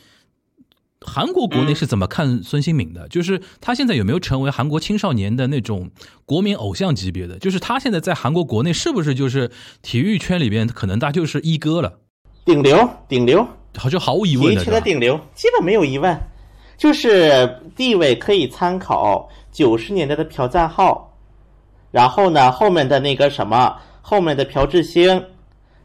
[1.00, 3.08] 韩国国内是怎么看孙兴敏的？
[3.08, 5.90] 就是他现在有没有成为韩国青少年的那种
[6.26, 7.38] 国民偶像级别的？
[7.38, 9.50] 就是他现在在韩国国内是不是就是
[9.80, 12.00] 体育圈里边可能他就是一哥了？
[12.44, 13.48] 顶流，顶流，
[13.78, 16.14] 好就毫无疑问的，的顶流，基本没有疑问，
[16.76, 21.16] 就是地位可以参考九十年代的朴赞浩，
[21.90, 23.78] 然后呢后面的那个什么。
[24.06, 25.24] 后面的朴智星，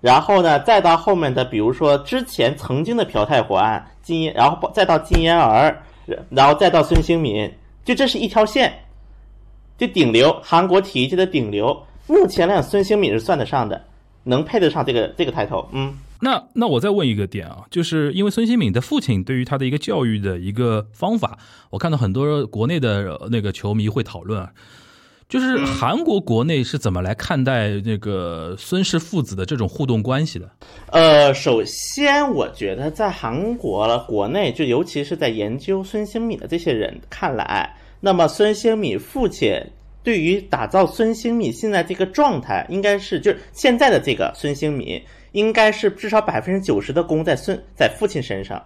[0.01, 5.81] 然后呢，再到后面的，比如说之前曾经的朴泰桓、金，然后再到金妍儿，
[6.29, 7.49] 然后再到孙兴敏，
[7.85, 8.73] 就这是一条线，
[9.77, 11.81] 就顶流，韩国体育界的顶流。
[12.07, 13.81] 目前来讲，孙兴敏是算得上的，
[14.25, 15.65] 能配得上这个这个抬头。
[15.71, 21.37] 嗯，那那我再问一个点啊，就是因为孙兴敏的父亲对于他的一个教育的一个方法，
[21.69, 24.51] 我看到很多国内的那个球迷会讨论啊。
[25.29, 30.49] 就是韩国国内是怎么来看待那个孙氏父子的这种互动关系的？
[30.87, 39.55] 呃，首先我觉得在韩国国内，就尤其是在研究孙兴敏的这些人看来，那么孙兴敏父亲
[40.01, 44.99] 对于打造孙兴敏现在这个状态，应该是就是现在的这个孙兴敏，
[45.33, 48.59] 应该是至少百分之九十的功在孙在父亲身上，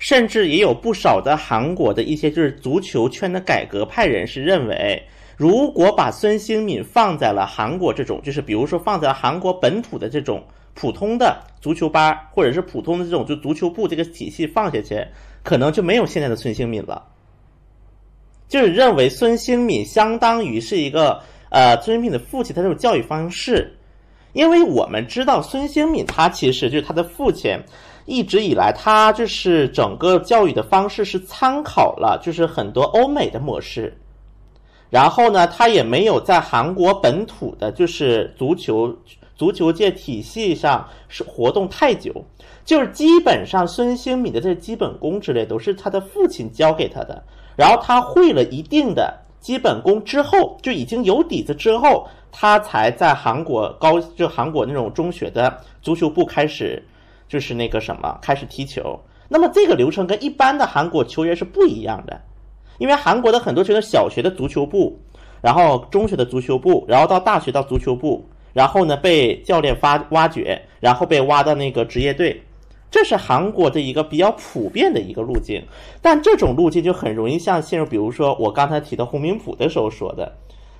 [0.00, 5.00] 甚至也有不少的韩国的一些就是足球圈的改革派人士认为。
[5.42, 10.40] 如果把孙兴敏放在了韩国这种，就是比如说放在韩国本土的这种
[10.72, 15.04] 普通的足球班或者是普通的这种就足球部这个体系放下去，
[15.42, 17.04] 可能就没有现在的孙兴敏了。
[18.46, 21.20] 就是认为孙兴敏相当于是一个
[21.50, 23.76] 呃孙兴敏的父亲，他这种教育方式，
[24.34, 27.58] 因为我们知道孙兴敏他其实就是他的父亲，
[28.06, 33.92] 一直以来他就是整个教育的方式是参考了就是很多欧美的模式，
[34.92, 38.94] 然后呢，他也没有在韩国本土的就是足球
[39.34, 42.12] 足球界体系上是活动太久，
[42.62, 47.24] 就是基本上孙兴敏的这基本功之类都是他的父亲教给他的。
[47.56, 56.86] 然后他会了一定的基本功之后，就已经有底子之后，他才在韩国高就韩国那种中学的足球部开始，
[57.26, 59.00] 就是那个什么开始踢球。
[59.26, 62.20] 那么这个流程跟一般的韩国球员是不一样的，
[62.82, 64.98] 因为韩国的很多学校小学的足球部，
[65.40, 72.42] 然后中学的足球部，然后到大学到足球部，然后呢被教练发挖掘，然后被挖到那个职业队。
[72.90, 75.62] 这是韩国的一个比较普遍的一个路径，
[76.00, 80.32] 但这种路径就很容易像陷入，比如说我刚才提到洪明甫的时候说的，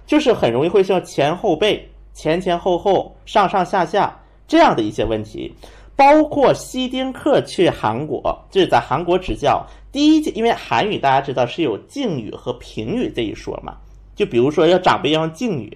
[0.04, 5.54] 就是很容易会像前后背、前前后后、上上下下这样的一些问题。
[6.02, 8.20] 包括希丁克去韩国，
[8.50, 13.76] 就是在韩国执教第一，因为韩语大家知道是有敬语和平语这一说嘛，
[14.16, 15.72] 就比如说要长辈要用敬语，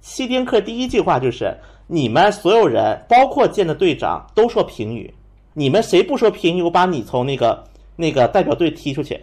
[0.00, 1.56] 希丁克第一句话就是
[1.86, 5.14] 你们所有人，包括见的队长都说平语。
[5.52, 7.62] 你们谁不说平语，我把你从那个
[7.94, 9.22] 那个代表队踢出去。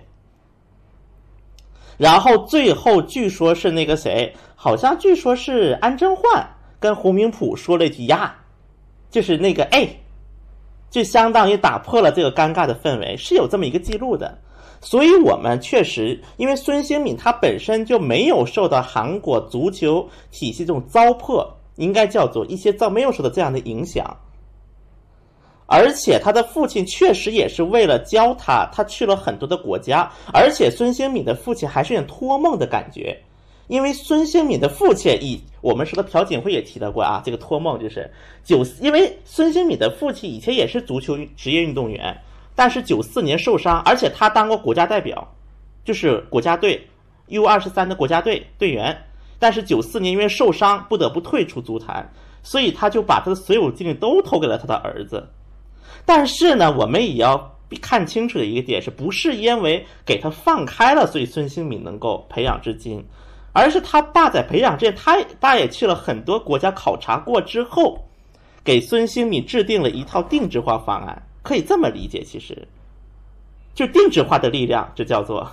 [1.98, 6.24] 然后最后据说是那个谁，好像据说是安贞焕
[6.80, 8.34] 跟胡明普说了一句呀，
[9.10, 9.90] 就是那个哎，
[10.92, 14.38] 就相当于打破了这个尴尬的氛围，是有这么一个记录的。
[14.82, 21.48] 所以我们确实，因为孙兴敏他本身就没有受到韩国足球体系这种糟粕，
[21.78, 24.06] 应该叫做一些糟没有受到这样的影响。
[25.68, 30.12] 而且他的父亲确实也是为了教他，他去了很多的国家。
[30.34, 33.18] 而且孙兴敏的父亲还是有点托梦的感觉，
[33.72, 38.11] 因为孙兴敏的父亲以我们说的朴槿惠也提到过啊，这个托梦就是
[38.43, 42.14] 九，因为孙兴敏的父亲以前也是足球职业运动员，
[42.53, 45.26] 但是九四年受伤，而且他当过国家代表，
[45.85, 46.85] 就是国家队
[47.27, 49.06] U 二十三的国家队队员，
[49.39, 52.11] 但是九四年因为受伤不得不退出足坛，
[52.43, 55.26] 所以他就把他的所有精力都投给了他的儿子。
[56.06, 63.02] 但是呢，我们也要看清楚的一个点是，不是因为给他放开了，所以孙兴敏能够培养至今，
[63.53, 68.06] 而是他爸在培养之前，他爸也去了很多国家考察过之后，
[68.64, 72.68] 给孙兴敏制定了一套定制化方案，可以这么理解，其实
[73.73, 75.52] 就定制化的力量，这叫做。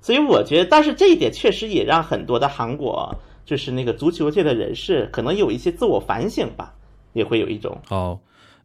[0.00, 3.12] 所以我觉得，但是这一点确实也让很多的韩国
[3.44, 6.74] 就是那个足球界的人士可能有一些自我反省吧，
[7.12, 8.20] 也会有一种好。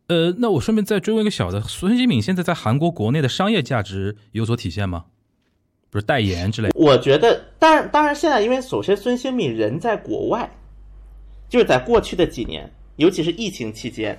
[0.08, 5.06] 呃，那我顺便再追问一个小的，孙兴敏现在在韩国国内的商业价值有所体现吗？
[5.92, 6.70] 不是代言之类？
[6.74, 10.50] 我觉得，当当然，现在因为首先孙兴敏人在国外，
[11.50, 14.18] 就是在过去的几年，尤其是疫情期间，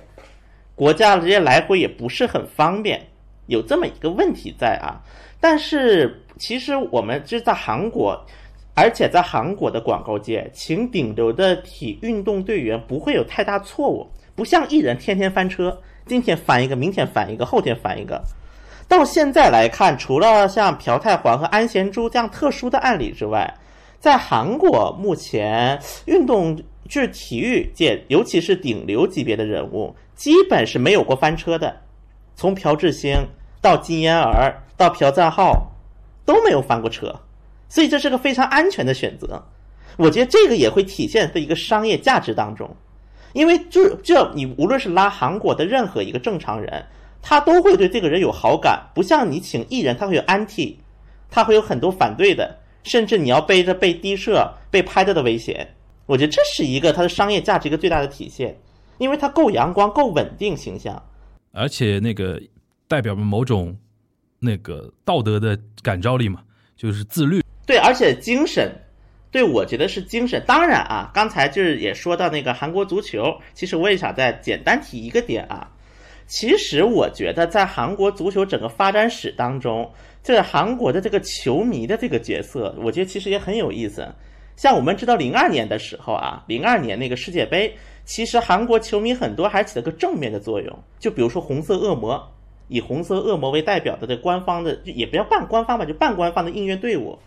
[0.75, 3.07] 国家直接来回也不是很方便，
[3.47, 5.01] 有这么一个问题在啊。
[5.39, 8.23] 但是其实我们就是在韩国，
[8.75, 14.07] 而且在韩国的广告界，请顶流的体运动队员不会有太大错误。
[14.35, 18.23] 不像艺人天天翻车，今天翻一个，明天翻一个，后天翻一个。
[18.87, 23.51] 到现在来看，除了像朴泰桓和安贤洙这样特殊的案例之外，
[23.99, 26.55] 在韩国目前运动
[26.89, 31.75] 就是体育界，尤其是顶流级别的人物，基本是没有过翻车的。
[32.35, 33.15] 从朴智星
[33.61, 35.71] 到金妍儿到朴赞浩
[36.25, 37.15] 都没有翻过车，
[37.69, 39.41] 所以这是个非常安全的选择。
[39.97, 42.69] 我觉得这个也会体现在一个商业价值当中。
[43.33, 46.85] 因为这这，你无论是拉韩国的任何一个正常人，
[47.23, 50.75] 他都会对这个人有好感，不像你请艺人，他会有 anti，
[51.31, 55.75] 他会有很多反对的，甚至你要背着被低设、被拍到的危险。
[56.05, 58.59] 我觉得这是一个他的商业价值一个最大的体现，
[58.97, 61.01] 因为他够阳光、够稳定形象，
[61.53, 62.39] 而且那个
[62.87, 63.75] 代表着某种
[64.37, 66.41] 那个道德的感召力嘛，
[66.75, 67.41] 就是自律。
[67.65, 68.69] 对，而且精神。
[69.31, 70.43] 对，我觉得是精神。
[70.45, 75.71] 当然啊，刚才就是也说到那个韩国足球，其实我也想再简单提一个点啊。
[76.25, 79.91] 其实我觉得在韩国足球整个发展史当中，
[80.23, 84.07] 这韩国的这个球迷的这个角色，我觉得其实也很有意思。
[84.55, 87.75] 像我们知道零二年的时候啊，零二年那个世界杯，
[88.05, 90.79] 其实韩国球迷很多还起了个正面的作用。
[90.99, 92.31] 就比如说红色恶魔，
[92.67, 97.17] 以红色恶魔为代表的这官方的，也不要半官方吧，就半官方的应援队伍。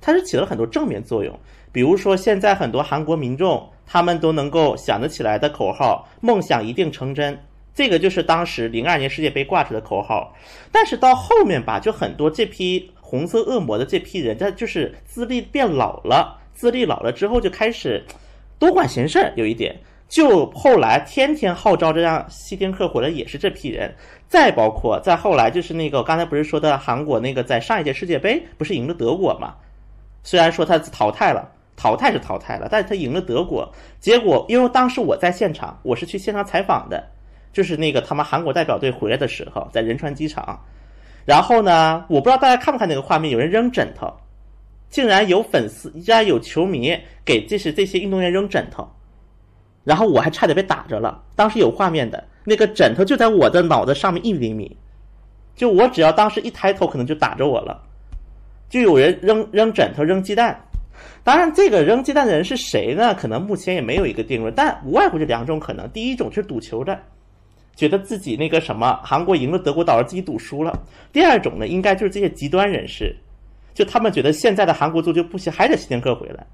[0.00, 1.38] 它是起了很多正面作用，
[1.70, 7.38] 比如说现在很多韩国民众他们都能够想得起来的口号“梦想一定成真”，
[7.74, 10.34] 这个就是当时零二年世界杯挂出的口号。
[10.70, 18.04] 但是到后面吧，就很多这批红色恶魔的这批人，他就是资历变老了，资历老了之后就开始
[18.58, 19.76] 多管闲事，有一点。
[20.08, 23.94] 就后来天天号召这样希丁克回来，也是这批人。
[24.28, 29.54] 再包括再后来，就是那个刚才不是说的韩国那个在上一届世界杯不是赢了德国嘛？
[30.22, 33.72] 虽然说他淘汰了，淘汰是淘汰了，但是他赢了德国。
[34.00, 37.02] 结果因为当时我在现场，我是去现场采访的，
[37.52, 40.58] 就是那个他们韩国代表队回来的时候，在仁川机场。
[41.24, 44.12] 然后呢，我不知道大家看不看那个画面，有人扔枕头，
[44.88, 48.88] 竟然有粉丝，竟然有球迷给这是这些运动员扔枕头。
[49.84, 54.76] 然后我还差点被打着了，当时有画面的那个枕头就在我的脑袋上面一厘米，
[55.54, 57.82] 就我只要当时一抬头，可能就打着我了。
[58.68, 60.58] 就有人扔扔枕头、扔鸡蛋，
[61.22, 63.14] 当然这个扔鸡蛋的人是谁呢？
[63.14, 66.98] 可能目前也没有一个定论，但无外乎这两种可能：第一种是赌球的，
[67.74, 70.72] 觉得自己那个什么韩国赢了德国，导致自己赌输了；
[71.12, 73.16] 第二种呢，应该就是这些极端人士，
[73.74, 76.46] 就他们觉得现在的韩国足球不行，还得希丁克回来。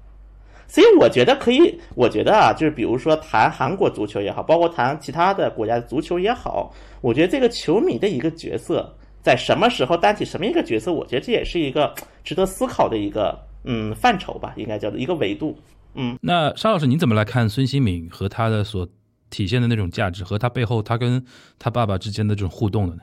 [0.67, 6.71] 所以我觉得可以，我觉得啊，就是比如说谈韩国足球也好，包括谈其他的国家的足球也好，
[7.01, 11.91] 我觉得这个球迷的一个角色，在什么时候担起什么一个角色，我觉得这也是一个
[12.23, 15.57] 值得思考的一个嗯范畴吧，应该叫做一个维度。
[15.95, 18.87] 嗯，那沙老师，你怎么来看孙兴敏和他的所
[19.29, 21.25] 体现的那种价值，和他背后他跟
[21.57, 23.01] 他爸爸之间的这种互动的呢？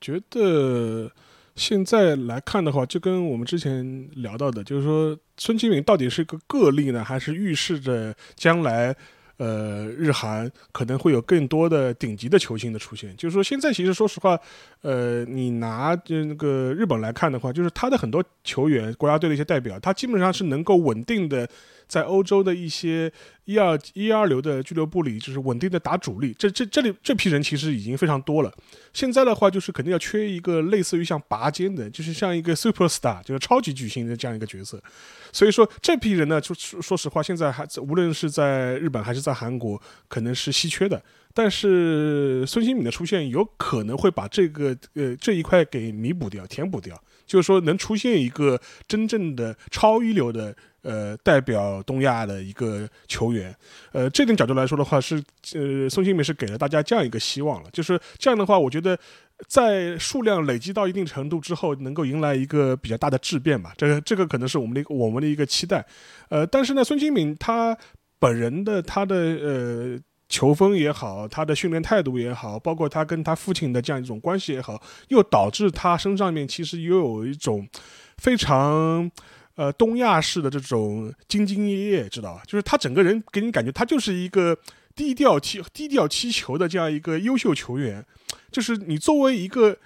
[0.00, 1.10] 觉得。
[1.56, 8.92] 现在来看的话，就跟我们之前聊到的，就是说孙兴敏到底是一个个例呢，还是预示着将来，
[9.36, 13.16] 呃，日韩可能会有更多的顶级的球星的出现？
[13.16, 14.36] 就是说，现在其实说实话，
[14.82, 21.48] 呃，你拿就那个日本来看的话，就是他的很多球员，国家队的一些代表，他基本上是能够稳定的。
[21.86, 23.12] 在欧洲的一些
[23.44, 26.34] 一二一二流的俱乐部里，就是稳定的打主力。
[26.38, 28.52] 这这这里这批人其实已经非常多了。
[28.92, 34.82] 现在的话，就是肯定要缺一个类似于像拔尖的，就是像一个 super star，就是超级巨星的这样一个角色。
[35.32, 41.02] 所以说，这批人呢，就说实话，现在还无论是在日本还是在韩国，可能是稀缺的。
[41.36, 46.96] 但是孙兴敏的出现，有可能会把这个呃这一块给弥补掉、填补掉。
[47.26, 50.54] 就是说，能出现一个真正的超一流的。
[50.84, 53.56] 呃，代表东亚的一个球员，
[53.92, 55.16] 呃，这点角度来说的话，是
[55.54, 57.70] 呃，孙兴敏是给了大家这样一个希望了。
[57.72, 58.94] 就是这样的话，我觉得
[59.48, 63.72] 在数量累积到一定程度之后，能够迎来一个比较大的质变吧。
[63.78, 65.82] 这个这个可能是我们的我们的一个期待。
[66.28, 67.74] 呃，但是呢，孙兴敏他
[68.18, 69.98] 本人的他的呃
[70.34, 77.68] 球风也好，他的训练态度也好，包括他跟他父亲的这样一种关系也好，又导致他身上面其实又有一种
[78.18, 79.10] 非常。
[79.56, 82.42] 呃，东亚式的这种兢兢业业，知道吧？
[82.44, 84.58] 就是他整个人给你感觉，他就是一个
[84.96, 88.04] 低调踢、低调踢球的这样一个优秀球员。
[88.50, 89.76] 就是你作为一个，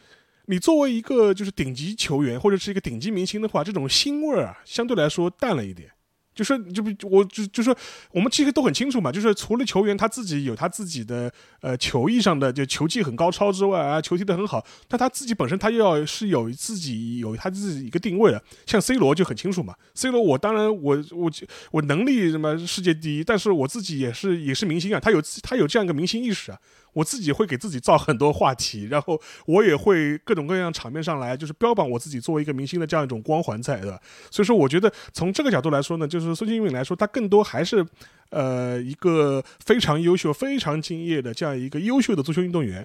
[0.46, 5.90] 你作为一个就是顶级球员或者是一个顶级明星的话，这种腥味儿啊，相对来说淡了一点。
[6.38, 7.76] 就说就不我就就说
[8.12, 11.32] 我们其实都很清楚嘛，就是除了球员他自己有他自己的
[11.62, 21.28] 呃球艺上的就球技很高超之外啊，球踢得很好，但他自己本身他又要是有自己有他自己一个定位的，像 C 罗就很清楚嘛，C 罗我当然我我
[21.72, 26.58] 我能力什么世界第一，但是我自己也是也是明星啊，他有他有这样一个明星意识啊。
[26.98, 34.00] 我自己会给自己造很多话题，然后我也会各种各样场面上来，就是标榜我自己作为一个明星的这样一种光环在，对吧？
[34.30, 37.86] 所以说，我觉得从这个角度来说呢，就是孙兴慜来说，他更多还是，
[38.30, 42.84] 呃，一个非常优秀、非常敬业的这样一个优秀的足球运动员。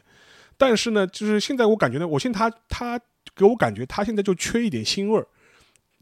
[0.58, 3.00] 但是呢，就是现在我感觉呢，我现他他
[3.36, 5.26] 给我感觉他现在就缺一点腥味儿。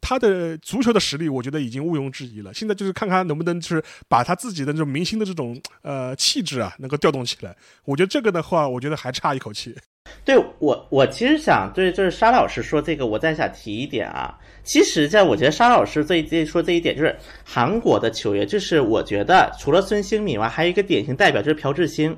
[0.01, 2.53] 他的足球的实力，我觉得已经毋庸置疑了。
[2.53, 7.55] 现在就是看看能不能就是把他自己的这种明星的这种呃气质啊，能够调动起来。
[7.85, 9.75] 我觉得这个的话，我觉得还差一口气。
[10.25, 14.37] 对我，我其实想对就是沙老师说这个，我再想提一点啊。
[14.63, 17.15] 其实，在我觉得沙老师这一说这一点，就是
[17.45, 22.17] 韩国的球员，就是我觉得除了孙兴敏外，还有一个典型代表就是朴智星。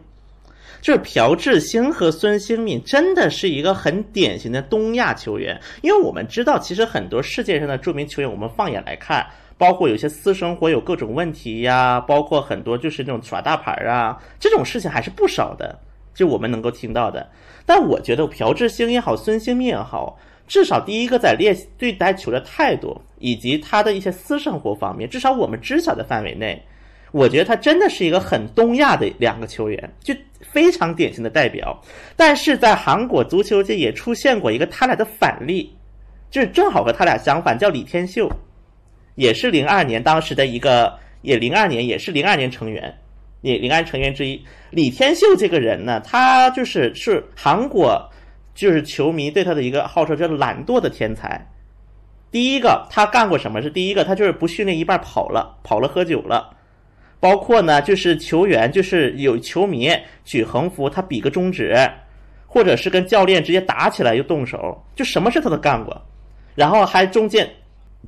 [0.84, 9.26] 就是朴智星和孙兴敏真的是一个很典型的东亚球员，因为我们知道，其实很多世界上的著名球员，我们放眼来看，
[9.57, 15.80] 包括有些私生活有各种问题呀，包括很多就是那种耍大牌啊，这种事情还是不少的，
[16.14, 17.26] 就我们能够听到的。
[17.65, 20.19] 但我觉得朴智星也好，孙兴敏也好，
[20.49, 26.61] 至少第一个在练对待球的态度，以及他的一些私生活方面，至少我们知晓的范围内。
[27.14, 30.15] 我觉得他真的是一个很东亚的两个球员，就
[30.52, 31.82] 非常典型的代表。
[32.15, 35.76] 但是在韩国足球界也出现过一个他俩的反例，
[36.30, 38.30] 就是正好和他俩相反，叫李天秀，
[39.15, 42.94] 也是零二年当时的一个也零二年也是零二年成员，
[43.41, 44.44] 也零二成员之一。
[44.72, 48.10] 李天秀这个人呢，他就是是韩国
[48.53, 51.49] 就是球迷对他的一个号称叫懒惰的天才。
[52.32, 53.61] 第一个，他干过什么？
[53.61, 56.49] 是第一个，他就是不训练一半跑了，跑了喝酒了。
[57.24, 59.90] 包括呢，就是球员，就是有球迷
[60.26, 61.74] 举横幅，他比个中指，
[62.45, 66.02] 或者是跟教练直接打起来又动手，就什么事他都干过。
[66.54, 67.50] 然后还中间，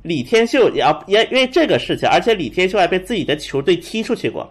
[0.02, 4.46] 李天秀也要也因为这个事情，而且李天秀还被自己的球队踢出去过。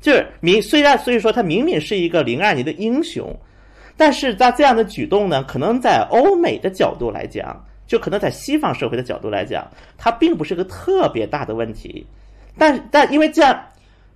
[0.00, 3.32] 就是明虽然所以说他明明是一个零二年的英雄，
[3.96, 7.64] 但是在这样的举动呢，可能在欧美的角度来讲。
[7.86, 9.64] 就可能在西方社会的角度来讲，
[9.96, 12.04] 他并不是个特别大的问题，
[12.58, 13.64] 但但因为这样，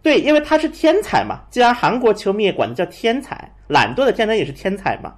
[0.02, 5.14] 对，因为他是天才嘛，既然韩国球迷也管他叫天才，懒惰的天才也是天才嘛。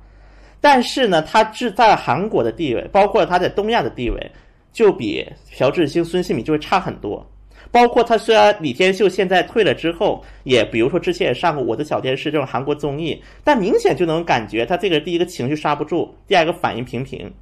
[0.60, 4.30] 但是呢，他是在韩国的地位，包括他在东亚的地位，
[4.72, 5.24] 就比
[5.56, 7.24] 朴智星、孙兴敏就会差很多。
[7.70, 17.32] 包括他虽然李天秀现在退了之后，也比如说之前也上过《我的小电视》这种韩国综艺，但明显就能感觉他这个第一个情绪刹不住，第二个反应平平。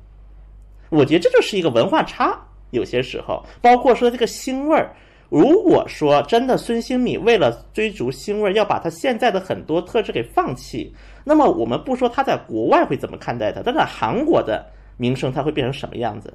[0.89, 2.39] 我觉得这就是一个文化差，
[2.71, 4.95] 有些时候，包括说这个腥味儿。
[5.31, 10.93] 如果说真的孙兴敏为了追逐腥味，要把他现在的很多特质给放弃，
[11.25, 14.67] 那么我们不说他在国外会怎么看待他，但在韩国的
[14.97, 16.35] 名声他会变成什么样子？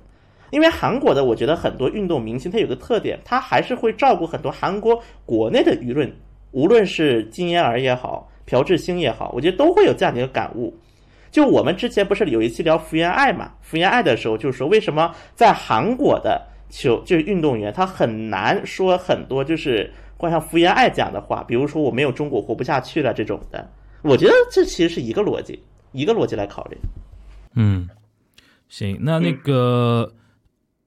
[0.51, 6.09] 因为韩国的，我觉得很多运动明星他有个特点，他还是会照顾很多韩国国内的舆论，
[6.51, 10.73] 无论是金妍儿也好，朴智星也好，我觉得都会有这样的一个感悟。
[11.31, 13.51] 就我们之前不是有一期聊福原爱嘛？
[13.59, 16.41] 福原爱的时候，就是说为什么在韩国的
[16.77, 23.71] 球就是运动员，他很难说很多就是会像福原爱讲的话，比如说我没有中国活不下去了这种的。
[24.01, 26.77] 我觉得这其实是一个逻辑，一个逻辑来考虑。
[27.55, 27.87] 嗯，
[28.67, 30.13] 行，那那个，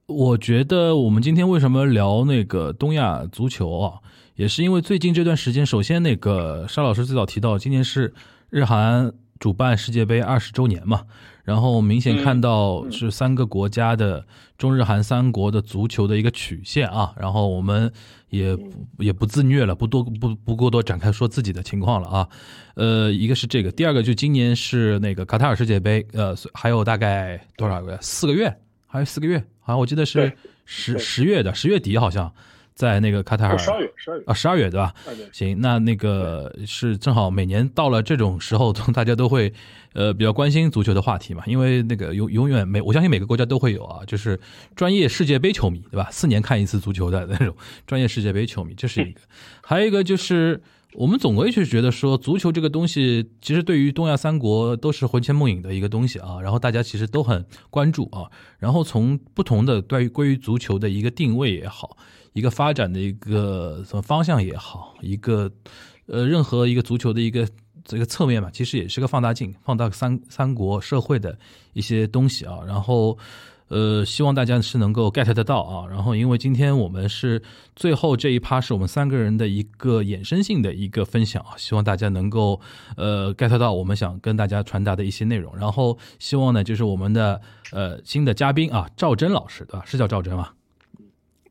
[0.05, 3.99] 我觉得我们今天为什么聊那个东亚足球啊，
[4.35, 8.13] 也是因为最近这段时间，首先那个沙老师最早提到，今年是
[8.49, 9.11] 日韩。
[9.39, 11.03] 主办世界杯二十周年嘛，
[11.43, 14.25] 然后明显看到是三个国家的
[14.57, 17.91] 中日韩三国的足球的一个曲线啊，然后我们
[18.29, 18.57] 也
[18.97, 22.29] 也不自虐了，不多不不过多展开说自己的情况了啊，
[22.75, 27.97] 呃，一个是这个，第二个就今年是那个卡塔尔世界杯，呃，还有大概多少个月？
[28.01, 28.53] 四个月？
[28.87, 29.39] 还有四个月？
[29.61, 30.33] 好像我记得是
[30.65, 32.33] 十十月的十月底好像。
[32.79, 34.93] 在那个卡塔尔，十二月，十二月啊，十二月对吧？
[35.33, 39.51] 行，那那个是正好每年到了这种时候， 大家都会
[39.91, 44.39] 呃比较关心足球的话题嘛，因为那个永永远每我相信每个国家都会有啊，就是
[44.77, 46.07] 专业世界杯球迷对吧？
[46.09, 47.53] 四年看一次足球的那种
[47.85, 49.19] 专业世界杯球迷，这是一个。
[49.61, 50.61] 还有一个就是
[50.93, 61.97] 我们总归是觉得说，足球这个东西其实对于东亚三国都是魂牵梦萦的一个东西啊，然后大家其实都很关注啊，然后从不同的关于关于足球的一个定位也好。
[62.33, 65.51] 一个发展的一个什么方向也好，一个
[66.05, 67.47] 呃任何一个足球的一个
[67.83, 71.37] 这个侧面嘛，其实也是个放大镜，放大三三国社会的
[71.73, 72.59] 一些东西啊。
[72.67, 73.17] 然后
[73.69, 75.87] 呃，希望大家是能够 get 得到啊。
[75.87, 77.41] 然后因为今天我们是
[77.75, 82.59] 最后这一趴，是我们三个人的一个衍生性的一个分享啊，希望大家能够
[82.95, 85.55] 呃 get 到我们想跟大家传达的一些内容。
[85.57, 87.41] 然后希望呢，就是我们的
[87.71, 89.83] 呃新的嘉宾啊，赵真老师对吧？
[89.85, 90.49] 是叫赵真吗？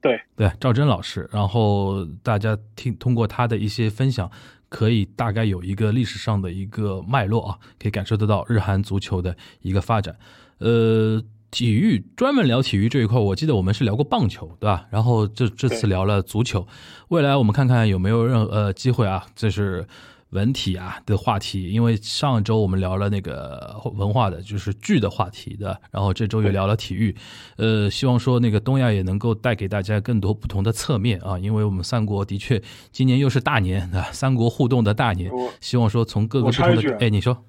[0.01, 4.31] 对对，赵真老师，然后大家听通过他的一些分享，
[4.69, 10.17] 可以大概有一个历史上的一个脉络啊，可以感受得到日韩足球的一个发展。
[10.59, 14.87] 呃，体育专门聊体育这一块，我记得我们是聊过棒球，对吧？
[14.91, 16.67] 然后这这次聊了足球，
[17.09, 19.87] 未来我们看看有没有任呃机会啊，这是。
[20.31, 27.17] 文体啊的话题，因为上周我们聊了那个文化的，就是剧的话题的，然后这周又聊了体育，
[27.57, 35.31] 呃，希望说那个东亚也能够带给大家更多不同的侧面啊，因为我们三国的确今年又是大年啊，三国互动的大年，
[35.61, 37.47] 希望说从各个不同的，哎，你说，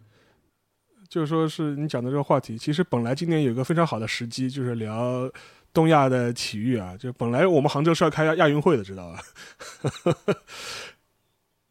[1.10, 5.30] 就是说是你讲的这个话题，其实本来今年有一个非常好的时机，就是聊
[5.74, 9.20] 东亚的体育啊，就本来我们杭州是要开亚亚运会的，知道吧？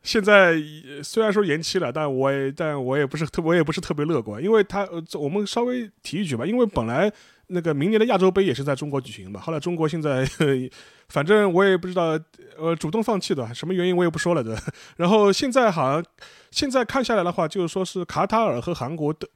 [0.08, 0.56] 现在
[1.02, 7.12] 虽然说延期了，但我也但我也不是特我也不是特别乐观，因为他呃我们稍微提一句吧，因为本来
[7.48, 10.26] 那个明年的亚洲杯也是在中国举行嘛，后来中国现在
[11.12, 12.18] 反正我也不知道
[12.56, 14.58] 呃主动放弃的什么原因我也不说了的，
[14.96, 16.02] 然后现在好像
[16.50, 19.28] 现在看下来的话，就是说是卡塔尔和韩国的，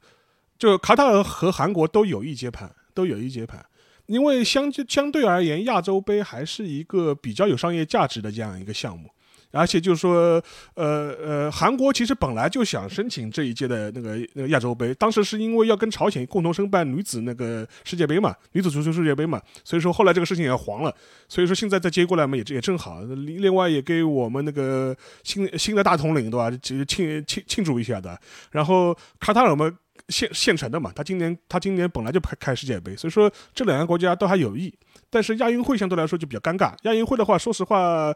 [0.57, 3.63] 就卡塔尔和韩国都有意接盘，都有意接盘，
[4.07, 9.11] 因为相相对而言，亚洲杯还是一个比较有商业价值的这样一个项目。
[9.53, 10.43] 而且就是说，
[10.73, 20.93] 呃呃，韩国其实本来就想申请这一届的那个那个亚洲杯，当时是因为要跟朝鲜共同申办女子那个世界杯嘛，女子足球世界杯嘛，所以说后来这个事情也黄了，
[21.29, 28.19] 所以说现在再接过来嘛，也也正好，另外也给我们那个新新的大统领对吧，庆庆庆庆祝一下的，
[28.51, 29.71] 然后卡塔尔嘛。
[30.09, 34.73] 现现成的嘛，他今年他今年本来就开开世界杯，所以说这两个国家都还有意，
[35.09, 36.73] 但是亚运会相对来说就比较尴尬。
[36.81, 38.13] 亚运会的话，说实话，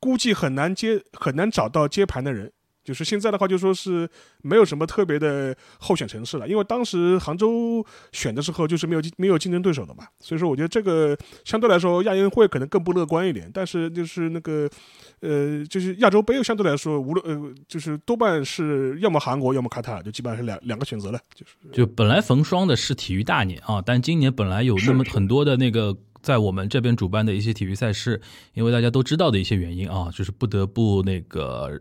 [0.00, 2.50] 估计很难接很难找到接盘的人。
[2.82, 4.08] 就是现在的话，就说是
[4.42, 13.48] 没有什么特别的候选城市了，因为当时杭州选的时候就是没有没有竞争对手的嘛，所以说我觉得这个相对来说亚运会可能更不乐观一点。
[13.52, 14.68] 但是就是那个
[15.20, 21.20] 呃，就是亚洲杯相对来说，无论呃，就是多半是要么韩国，要么卡塔尔，就基本上是两两个选择了。
[21.34, 25.94] 就是就本来逢双的是体育大年啊，但今年本来有那么很多的那个。
[26.22, 28.20] 在我们这边主办的一些体育赛事，
[28.54, 31.80] 因为大家都知道的一些原因啊，就是不得不那个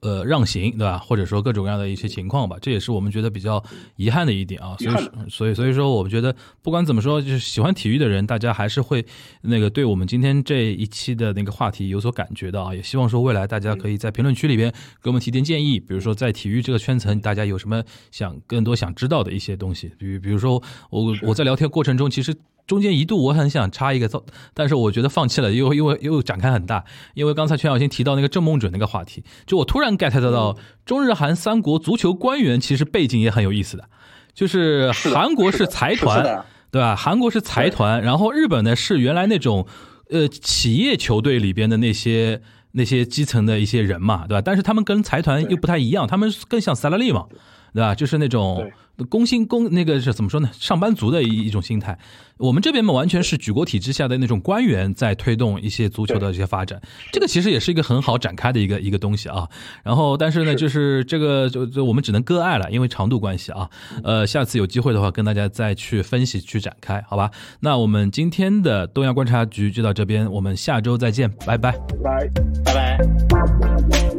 [0.00, 0.98] 呃让行，对吧？
[0.98, 3.62] 或者说各种各样的一些情况吧，这也是我们觉得比较
[3.96, 4.76] 遗憾的一点啊。
[4.78, 9.04] 所以所以所以说，我们觉得不管怎么说，就是喜欢体育的人，大家还是会
[9.42, 12.74] 那个对我们今天这一期的那个话题有所感觉的啊。
[12.74, 14.72] 也希望说未来大家可以在评论区里边
[15.02, 20.60] 给我们提点建议，比如说在体育这个圈层，大家有什么想更多想知道的一些东西，比比如说
[20.90, 22.34] 我我在聊天过程中其实。
[22.66, 24.24] 中间一度我很想插一个造，
[24.54, 26.84] 但是我觉得放弃了，因为因为又展开很大。
[27.14, 30.56] 因为刚才全小新提到那个郑梦准那个话题，就我突然 get 到，
[30.86, 33.84] 中日韩三国足球官员其实背景也很有意思的，
[34.32, 36.96] 就是韩国是财团，对吧？
[36.96, 39.66] 韩国是财团，然后日本呢是原来那种
[40.08, 42.40] 呃企业球队里边的那些
[42.72, 44.40] 那些基层的一些人嘛，对吧？
[44.42, 47.26] 但是他们跟财团又不太一样，他们更像萨拉利嘛，
[47.74, 47.94] 对吧？
[47.94, 48.70] 就是那种。
[49.08, 50.50] 工薪工那个是怎么说呢？
[50.52, 51.98] 上班族的一一种心态。
[52.38, 56.80] 我们这边嘛，完全是举国体制下的那种官员在推动一些足球的这些发展。
[57.12, 59.48] 这个其实也是一个很好展开的一个一个东西啊。
[59.84, 63.70] 然后，但是呢，就是这个就就我们只能割爱了，因为长度关系啊。
[64.02, 67.30] 呃，下次有机会的话，跟大家再去分析去展开，好吧？
[67.60, 72.28] 那我们今天的东亚观察局就到这边，我们下周再见，拜拜，拜
[72.64, 74.11] 拜拜。